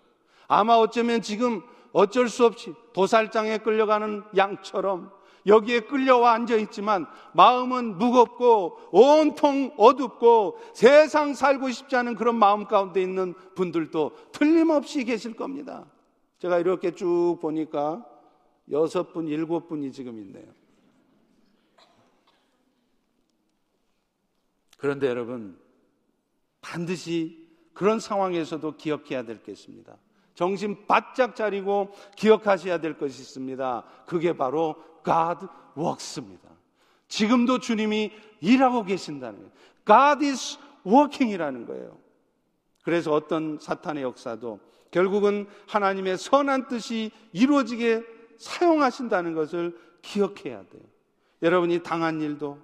[0.47, 1.63] 아마 어쩌면 지금
[1.93, 5.11] 어쩔 수 없이 도살장에 끌려가는 양처럼
[5.47, 13.01] 여기에 끌려와 앉아 있지만 마음은 무겁고 온통 어둡고 세상 살고 싶지 않은 그런 마음 가운데
[13.03, 15.87] 있는 분들도 틀림없이 계실 겁니다.
[16.39, 18.05] 제가 이렇게 쭉 보니까
[18.71, 20.47] 여섯 분, 일곱 분이 지금 있네요.
[24.77, 25.59] 그런데 여러분,
[26.61, 29.97] 반드시 그런 상황에서도 기억해야 될 게 있습니다.
[30.39, 33.83] 정신 바짝 차리고 기억하셔야 될 것이 있습니다.
[34.07, 36.49] 그게 바로 God works입니다.
[37.09, 39.53] 지금도 주님이 일하고 계신다는 거예요.
[39.85, 41.99] God is working이라는 거예요.
[42.85, 44.61] 그래서 어떤 사탄의 역사도
[44.93, 48.05] 결국은 하나님의 선한 뜻이 이루어지게
[48.39, 50.83] 사용하신다는 것을 기억해야 돼요.
[51.43, 52.59] 여러분이 당한 일도,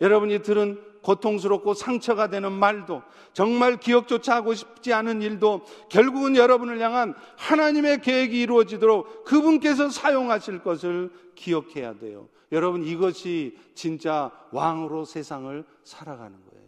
[0.00, 7.14] 여러분이 들은 고통스럽고 상처가 되는 말도, 정말 기억조차 하고 싶지 않은 일도 결국은 여러분을 향한
[7.36, 12.28] 하나님의 계획이 이루어지도록 그분께서 사용하실 것을 기억해야 돼요.
[12.50, 16.66] 여러분 이것이 진짜 왕으로 세상을 살아가는 거예요.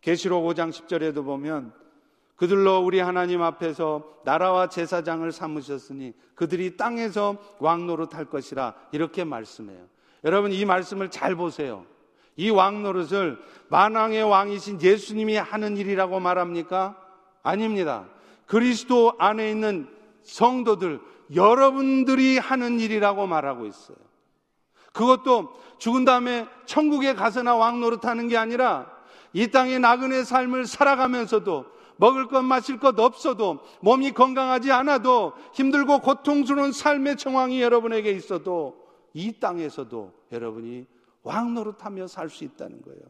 [0.00, 1.72] 계시록 5장 10절에도 보면
[2.36, 9.88] 그들로 우리 하나님 앞에서 나라와 제사장을 삼으셨으니 그들이 땅에서 왕 노릇할 것이라 이렇게 말씀해요.
[10.22, 11.86] 여러분 이 말씀을 잘 보세요.
[12.36, 16.96] 이 왕 노릇을 만왕의 왕이신 예수님이 하는 일이라고 말합니까?
[17.42, 18.06] 아닙니다.
[18.46, 19.88] 그리스도 안에 있는
[20.22, 21.00] 성도들
[21.34, 23.96] 여러분들이 하는 일이라고 말하고 있어요.
[24.92, 28.90] 그것도 죽은 다음에 천국에 가서나 왕 노릇 하는 게 아니라
[29.32, 36.72] 이 땅의 나그네 삶을 살아가면서도 먹을 것 마실 것 없어도 몸이 건강하지 않아도 힘들고 고통스러운
[36.72, 38.76] 삶의 정황이 여러분에게 있어도
[39.12, 40.86] 이 땅에서도 여러분이
[41.26, 43.02] 왕 노릇하며 살 수 있다는 거예요.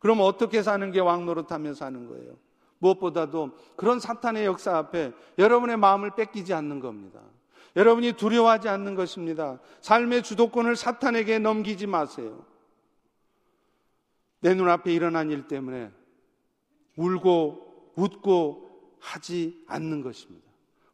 [0.00, 2.36] 그럼 어떻게 사는 게 왕 노릇하며 사는 거예요?
[2.78, 7.20] 무엇보다도 그런 사탄의 역사 앞에 여러분의 마음을 뺏기지 않는 겁니다.
[7.76, 9.60] 여러분이 두려워하지 않는 것입니다.
[9.82, 12.44] 삶의 주도권을 사탄에게 넘기지 마세요.
[14.40, 15.90] 내 눈앞에 일어난 일 때문에
[16.96, 20.46] 울고 웃고 하지 않는 것입니다.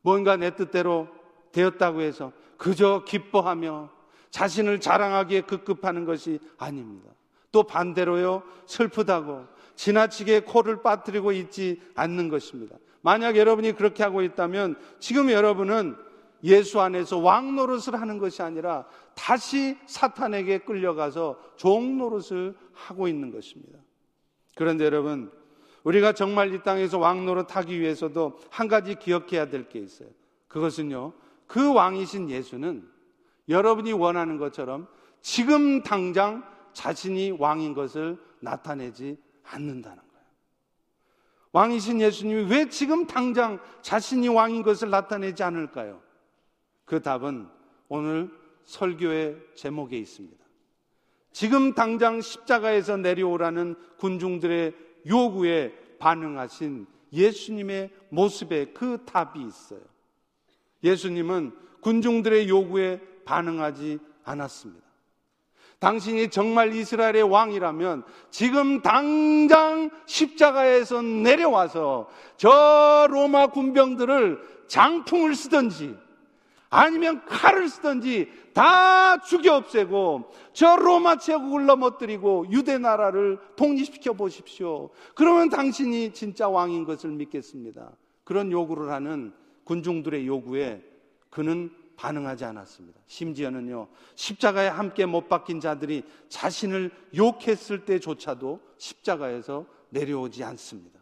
[0.03, 1.09] 뭔가 내 뜻대로
[1.53, 3.91] 되었다고 해서 그저 기뻐하며
[4.35, 7.09] 자신을 자랑하기에 급급하는 것이 아닙니다.
[7.53, 9.45] 또 반대로요, 슬프다고
[9.77, 12.77] 지나치게 코를 빠뜨리고 있지 않는 것입니다.
[13.01, 15.95] 만약 여러분이 그렇게 하고 있다면 지금 여러분은
[16.43, 23.79] 예수 안에서 왕 노릇을 하는 것이 아니라 다시 사탄에게 끌려가서 종 노릇을 하고 있는 것입니다.
[24.57, 25.31] 그런데 여러분,
[25.85, 30.09] 우리가 정말 이 땅에서 왕 노릇 하기 위해서도 한 가지 기억해야 될 게 있어요.
[30.49, 31.13] 그것은요,
[31.47, 32.94] 그 왕이신 예수는
[33.49, 34.89] 여러분이 원하는 것처럼
[35.21, 40.27] 지금 당장 자신이 왕인 것을 나타내지 않는다는 거예요.
[41.53, 46.03] 왕이신 예수님이 왜 지금 당장 자신이 왕인 것을 나타내지 않을까요?
[46.85, 47.49] 그 답은
[47.89, 48.31] 오늘
[48.65, 50.45] 설교의 제목에 있습니다.
[51.33, 54.75] 지금 당장 십자가에서 내려오라는 군중들의
[55.07, 59.81] 요구에 반응하신 예수님의 모습에 그 답이 있어요.
[60.83, 64.85] 예수님은 군중들의 요구에 반응하지 않았습니다.
[65.79, 75.95] 당신이 정말 이스라엘의 왕이라면 지금 당장 십자가에서 내려와서 저 로마 군병들을 장풍을 쓰든지
[76.71, 84.91] 아니면 칼을 쓰든지 다 죽여 없애고 저 로마 제국을 넘어뜨리고 유대 나라를 독립시켜 보십시오.
[85.15, 87.93] 그러면 당신이 진짜 왕인 것을 믿겠습니다.
[88.25, 89.33] 그런 요구를 하는
[89.65, 90.83] 군중들의 요구에
[91.31, 93.01] 그는 반응하지 않았습니다.
[93.07, 101.01] 심지어는요, 십자가에 함께 못 박힌 자들이 자신을 욕했을 때조차도 십자가에서 내려오지 않습니다.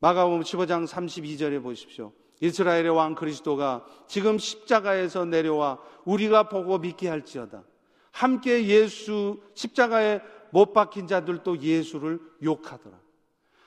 [0.00, 2.12] 마가복음 15장 32절에 보십시오.
[2.40, 7.64] 이스라엘의 왕 그리스도가 지금 십자가에서 내려와 우리가 보고 믿게 할지어다.
[8.12, 10.20] 함께 예수 십자가에
[10.50, 12.98] 못 박힌 자들도 예수를 욕하더라.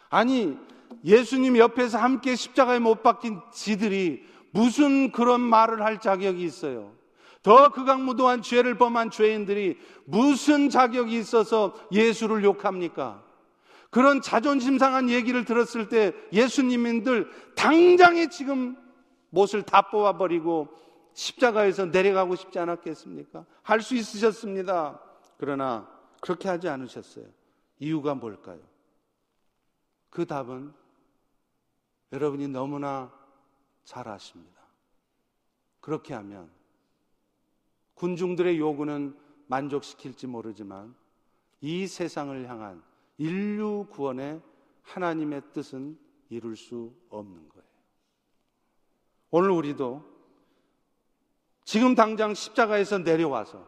[0.09, 0.57] 아니
[1.05, 6.93] 예수님 옆에서 함께 십자가에 못 박힌 지들이 무슨 그런 말을 할 자격이 있어요?
[7.41, 13.23] 더 극악무도한 죄를 범한 죄인들이 무슨 자격이 있어서 예수를 욕합니까?
[13.89, 18.77] 그런 자존심 상한 얘기를 들었을 때 예수님들 당장에 지금
[19.29, 20.69] 못을 다 뽑아버리고
[21.13, 23.45] 십자가에서 내려가고 싶지 않았겠습니까?
[23.63, 24.99] 할 수 있으셨습니다.
[25.37, 25.87] 그러나
[26.21, 27.25] 그렇게 하지 않으셨어요.
[27.79, 28.59] 이유가 뭘까요?
[30.09, 30.73] 그 답은
[32.11, 33.11] 여러분이 너무나
[33.83, 34.61] 잘 아십니다.
[35.79, 36.49] 그렇게 하면
[37.95, 39.17] 군중들의 요구는
[39.47, 40.95] 만족시킬지 모르지만
[41.61, 42.81] 이 세상을 향한
[43.17, 44.41] 인류 구원의
[44.81, 45.97] 하나님의 뜻은
[46.29, 47.63] 이룰 수 없는 거예요.
[49.31, 50.03] 오늘 우리도
[51.63, 53.65] 지금 당장 십자가에서 내려와서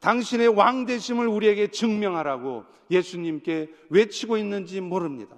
[0.00, 5.36] 당신의 왕되심을 우리에게 증명하라고 예수님께 외치고 있는지 모릅니다.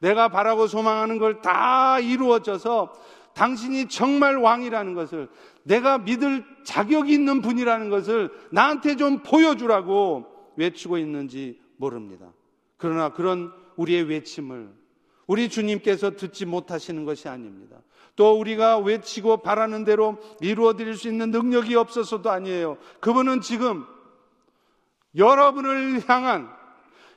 [0.00, 2.92] 내가 바라고 소망하는 걸 다 이루어져서
[3.34, 5.28] 당신이 정말 왕이라는 것을
[5.64, 10.26] 내가 믿을 자격이 있는 분이라는 것을 나한테 좀 보여주라고
[10.56, 12.32] 외치고 있는지 모릅니다.
[12.76, 14.70] 그러나 그런 우리의 외침을
[15.26, 17.78] 우리 주님께서 듣지 못하시는 것이 아닙니다.
[18.16, 22.78] 또 우리가 외치고 바라는 대로 이루어 드릴 수 있는 능력이 없어서도 아니에요.
[23.00, 23.84] 그분은 지금
[25.16, 26.48] 여러분을 향한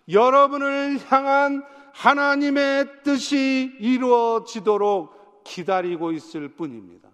[0.10, 1.64] 여러분을 향한
[1.94, 5.17] 하나님의 뜻이 이루어지도록
[5.48, 7.10] 기다리고 있을 뿐입니다.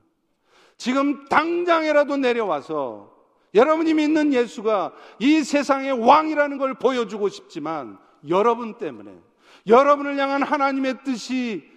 [0.78, 3.14] 지금 당장이라도 내려와서
[3.54, 9.16] 여러분이 믿는 예수가 이 세상의 왕이라는 걸 보여주고 싶지만 여러분 때문에
[9.68, 11.72] 여러분을 향한 하나님의 뜻이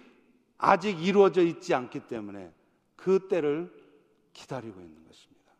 [0.57, 2.51] 아직 이루어져 있지 않기 때문에
[2.95, 3.71] 그 때를
[4.33, 5.53] 기다리고 있는 것입니다.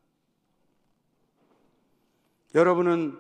[2.56, 3.20] 여러분은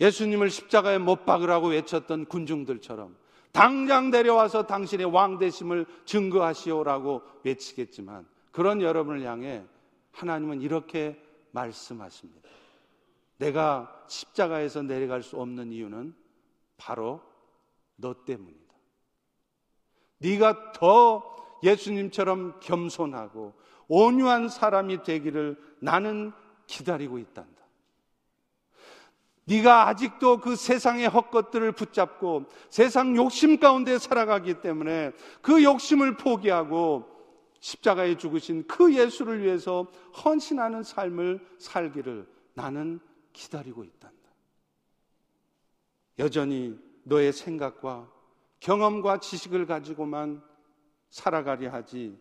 [0.00, 3.16] 예수님을 십자가에 못 박으라고 외쳤던 군중들처럼
[3.54, 9.64] 당장 내려와서 당신의 왕대심을 증거하시오라고 외치겠지만 그런 여러분을 향해
[10.10, 12.50] 하나님은 이렇게 말씀하십니다.
[13.38, 16.16] 내가 십자가에서 내려갈 수 없는 이유는
[16.76, 17.20] 바로
[17.94, 18.74] 너 때문이다.
[20.18, 21.22] 네가 더
[21.62, 23.54] 예수님처럼 겸손하고
[23.86, 26.32] 온유한 사람이 되기를 나는
[26.66, 27.53] 기다리고 있단다.
[29.46, 37.14] 네가 아직도 그 세상의 헛것들을 붙잡고 세상 욕심 가운데 살아가기 때문에 그 욕심을 포기하고
[37.60, 39.86] 십자가에 죽으신 그 예수를 위해서
[40.24, 43.00] 헌신하는 삶을 살기를 나는
[43.32, 44.14] 기다리고 있단다.
[46.18, 48.08] 여전히 너의 생각과
[48.60, 50.42] 경험과 지식을 가지고만
[51.10, 52.18] 살아가려 하지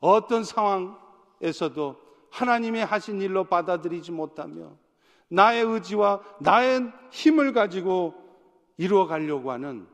[0.00, 1.96] 어떤 상황에서도
[2.30, 4.76] 하나님의 하신 일로 받아들이지 못하며
[5.28, 8.14] 나의 의지와 나의 힘을 가지고
[8.76, 9.86] 이루어 가려고 하는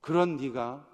[0.00, 0.86] 그런 네가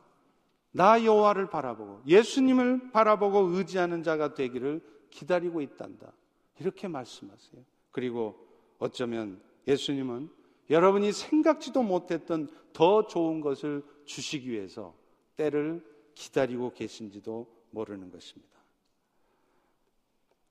[0.73, 6.13] 나 여호와를 바라보고 예수님을 바라보고 의지하는 자가 되기를 기다리고 있단다.
[6.59, 7.63] 이렇게 말씀하세요.
[7.91, 8.49] 그리고
[8.79, 10.31] 어쩌면 예수님은
[10.71, 14.95] 여러분이 생각지도 못했던 더 좋은 것을 주시기 위해서
[15.37, 15.85] 때를
[16.15, 18.53] 기다리고 계신지도 모르는 것입니다.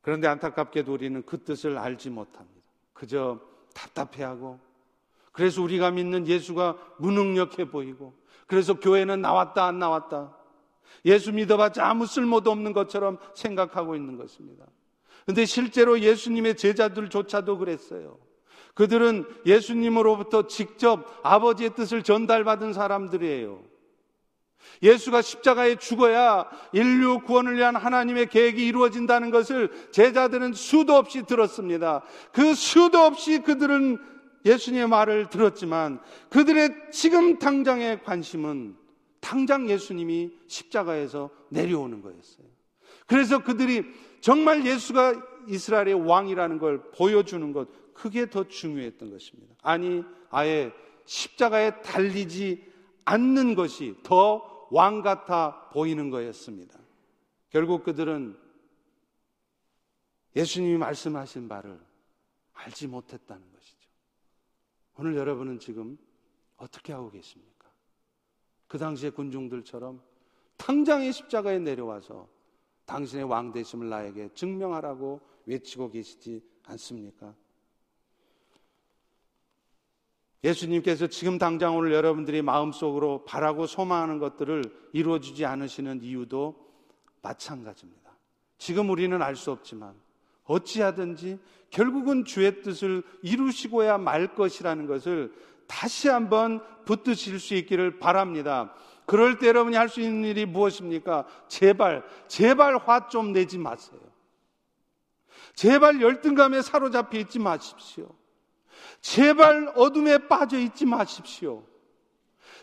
[0.01, 2.60] 그런데 안타깝게도 우리는 그 뜻을 알지 못합니다.
[2.93, 3.39] 그저
[3.73, 4.59] 답답해하고
[5.31, 8.13] 그래서 우리가 믿는 예수가 무능력해 보이고
[8.47, 10.37] 그래서 교회는 나왔다 안 나왔다
[11.05, 14.65] 예수 믿어봤자 아무 쓸모도 없는 것처럼 생각하고 있는 것입니다.
[15.25, 18.17] 근데 실제로 예수님의 제자들조차도 그랬어요.
[18.73, 23.70] 그들은 예수님으로부터 직접 아버지의 뜻을 전달받은 사람들이에요.
[24.83, 32.01] 예수가 십자가에 죽어야 인류 구원을 위한 하나님의 계획이 이루어진다는 것을 제자들은 수도 없이 들었습니다.
[32.31, 33.99] 그 수도 없이 그들은
[34.45, 35.99] 예수님의 말을 들었지만
[36.29, 38.75] 그들의 지금 당장의 관심은
[39.19, 42.47] 당장 예수님이 십자가에서 내려오는 거였어요.
[43.05, 43.83] 그래서 그들이
[44.19, 49.55] 정말 예수가 이스라엘의 왕이라는 걸 보여주는 것, 그게 더 중요했던 것입니다.
[49.61, 50.71] 아니, 아예
[51.05, 52.63] 십자가에 달리지
[53.05, 56.79] 않는 것이 더 왕 같아 보이는 거였습니다.
[57.49, 58.39] 결국 그들은
[60.35, 61.79] 예수님이 말씀하신 바를
[62.53, 63.89] 알지 못했다는 것이죠.
[64.97, 65.97] 오늘 여러분은 지금
[66.55, 67.69] 어떻게 하고 계십니까?
[68.67, 70.01] 그 당시의 군중들처럼
[70.55, 72.29] 당장의 십자가에 내려와서
[72.85, 77.35] 당신의 왕 되심을 나에게 증명하라고 외치고 계시지 않습니까?
[80.43, 84.63] 예수님께서 지금 당장 오늘 여러분들이 마음속으로 바라고 소망하는 것들을
[84.93, 86.55] 이루어주지 않으시는 이유도
[87.21, 88.11] 마찬가지입니다.
[88.57, 89.93] 지금 우리는 알 수 없지만
[90.45, 91.39] 어찌하든지
[91.69, 95.31] 결국은 주의 뜻을 이루시고야 말 것이라는 것을
[95.67, 98.73] 다시 한번 붙드실 수 있기를 바랍니다.
[99.05, 101.25] 그럴 때 여러분이 할 수 있는 일이 무엇입니까?
[101.47, 103.99] 제발, 제발 화 좀 내지 마세요.
[105.53, 108.09] 제발 열등감에 사로잡혀 있지 마십시오.
[109.01, 111.63] 제발 어둠에 빠져 있지 마십시오.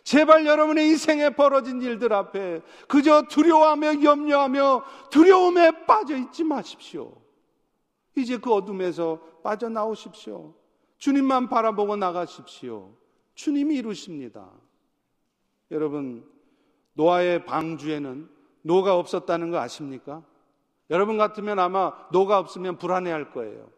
[0.03, 7.13] 제발 여러분의 인생에 벌어진 일들 앞에 그저 두려워하며 염려하며 두려움에 빠져 있지 마십시오.
[8.17, 10.55] 이제 그 어둠에서 빠져나오십시오.
[10.99, 12.95] 주님만 바라보고 나가십시오.
[13.35, 14.51] 주님이 이루십니다.
[15.71, 16.27] 여러분,
[16.95, 18.29] 노아의 방주에는
[18.63, 20.25] 노가 없었다는 거 아십니까?
[20.91, 23.71] 여러분 같으면 아마 노가 없으면 불안해할 거예요.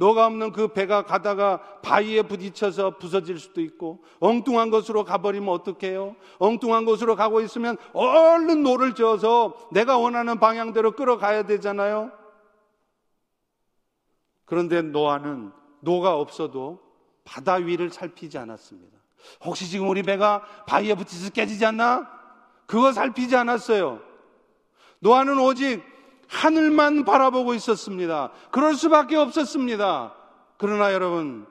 [0.00, 6.16] 노가 없는 그 배가 가다가 바위에 부딪혀서 부서질 수도 있고 엉뚱한 곳으로 가버리면 어떡해요?
[6.38, 12.12] 엉뚱한 곳으로 가고 있으면 얼른 노를 저어서 내가 원하는 방향대로 끌어가야 되잖아요.
[14.46, 16.80] 그런데 노아는 노가 없어도
[17.24, 18.96] 바다 위를 살피지 않았습니다.
[19.44, 22.08] 혹시 지금 우리 배가 바위에 부딪혀서 깨지지 않나?
[22.64, 24.00] 그거 살피지 않았어요.
[25.00, 25.82] 노아는 오직
[26.30, 28.30] 하늘만 바라보고 있었습니다.
[28.52, 30.14] 그럴 수밖에 없었습니다.
[30.58, 31.46] 그러나 여러분,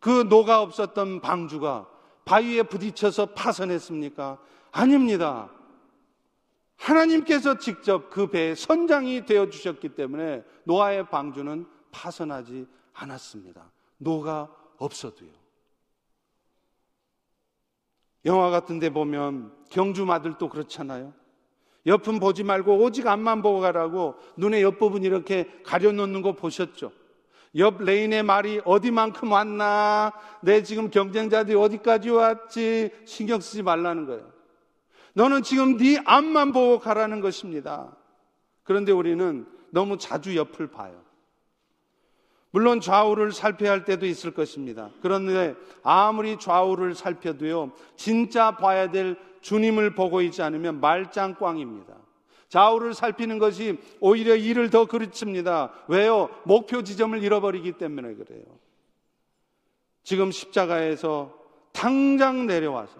[0.00, 1.88] 그 노가 없었던 방주가
[2.24, 4.38] 바위에 부딪혀서 파선했습니까?
[4.72, 5.50] 아닙니다.
[6.76, 13.70] 하나님께서 직접 그 배의 선장이 되어 주셨기 때문에 노아의 방주는 파선하지 않았습니다.
[13.98, 14.48] 노가
[14.78, 15.30] 없어도요.
[18.24, 21.19] 영화 같은 데 보면 경주 마들도 그렇잖아요.
[21.86, 26.92] 옆은 보지 말고 오직 앞만 보고 가라고 눈의 옆부분 이렇게 가려놓는 거 보셨죠?
[27.56, 30.12] 옆 레인의 말이 어디만큼 왔나?
[30.40, 32.90] 내 지금 경쟁자들이 어디까지 왔지?
[33.04, 34.30] 신경 쓰지 말라는 거예요.
[35.14, 37.96] 너는 지금 네 앞만 보고 가라는 것입니다.
[38.62, 41.02] 그런데 우리는 너무 자주 옆을 봐요.
[42.52, 44.90] 물론 좌우를 살펴야 할 때도 있을 것입니다.
[45.02, 51.96] 그런데 아무리 좌우를 살펴도요, 진짜 봐야 될 주님을 보고 있지 않으면 말짱꽝입니다.
[52.48, 55.72] 좌우를 살피는 것이 오히려 일을 더 그르칩니다.
[55.88, 56.28] 왜요?
[56.44, 58.44] 목표 지점을 잃어버리기 때문에 그래요.
[60.02, 61.38] 지금 십자가에서
[61.72, 62.96] 당장 내려와서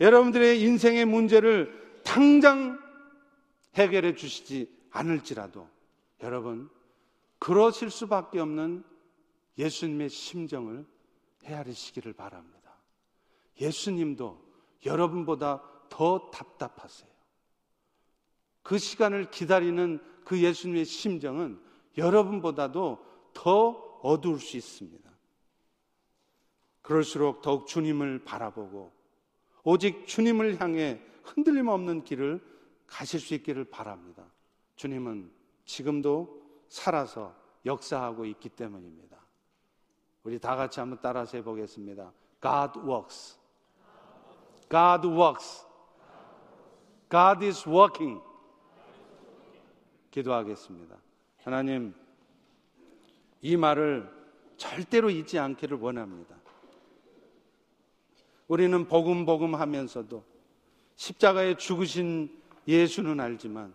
[0.00, 2.80] 여러분들의 인생의 문제를 당장
[3.76, 5.68] 해결해 주시지 않을지라도
[6.22, 6.68] 여러분
[7.38, 8.82] 그러실 수밖에 없는
[9.58, 10.84] 예수님의 심정을
[11.44, 12.72] 헤아리시기를 바랍니다.
[13.60, 14.41] 예수님도
[14.84, 17.10] 여러분보다 더 답답하세요.
[18.62, 21.60] 그 시간을 기다리는 그 예수님의 심정은
[21.96, 23.68] 여러분보다도 더
[24.02, 25.10] 어두울 수 있습니다.
[26.80, 28.92] 그럴수록 더욱 주님을 바라보고
[29.64, 32.40] 오직 주님을 향해 흔들림 없는 길을
[32.86, 34.24] 가실 수 있기를 바랍니다.
[34.76, 35.30] 주님은
[35.64, 39.18] 지금도 살아서 역사하고 있기 때문입니다.
[40.24, 42.12] 우리 다 같이 한번 따라서 해보겠습니다.
[42.40, 43.41] God works.
[44.72, 45.66] God works.
[47.10, 48.22] God is working.
[50.10, 50.96] 기도하겠습니다.
[51.44, 51.94] 하나님,
[53.42, 54.10] 이 말을
[54.56, 56.36] 절대로 잊지 않기를 원합니다.
[58.48, 60.24] 우리는 복음복음 하면서도
[60.96, 63.74] 십자가에 죽으신 예수는 알지만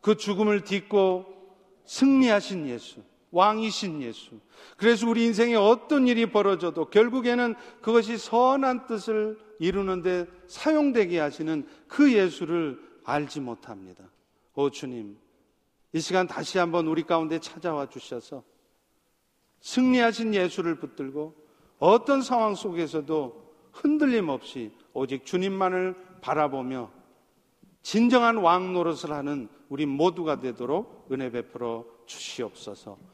[0.00, 1.26] 그 죽음을 딛고
[1.84, 3.02] 승리하신 예수,
[3.34, 4.38] 왕이신 예수.
[4.76, 12.80] 그래서 우리 인생에 어떤 일이 벌어져도 결국에는 그것이 선한 뜻을 이루는데 사용되게 하시는 그 예수를
[13.04, 14.04] 알지 못합니다.
[14.54, 15.18] 오 주님,
[15.92, 18.44] 이 시간 다시 한번 우리 가운데 찾아와 주셔서
[19.60, 21.34] 승리하신 예수를 붙들고
[21.78, 26.90] 어떤 상황 속에서도 흔들림 없이 오직 주님만을 바라보며
[27.82, 33.13] 진정한 왕 노릇을 하는 우리 모두가 되도록 은혜 베풀어 주시옵소서.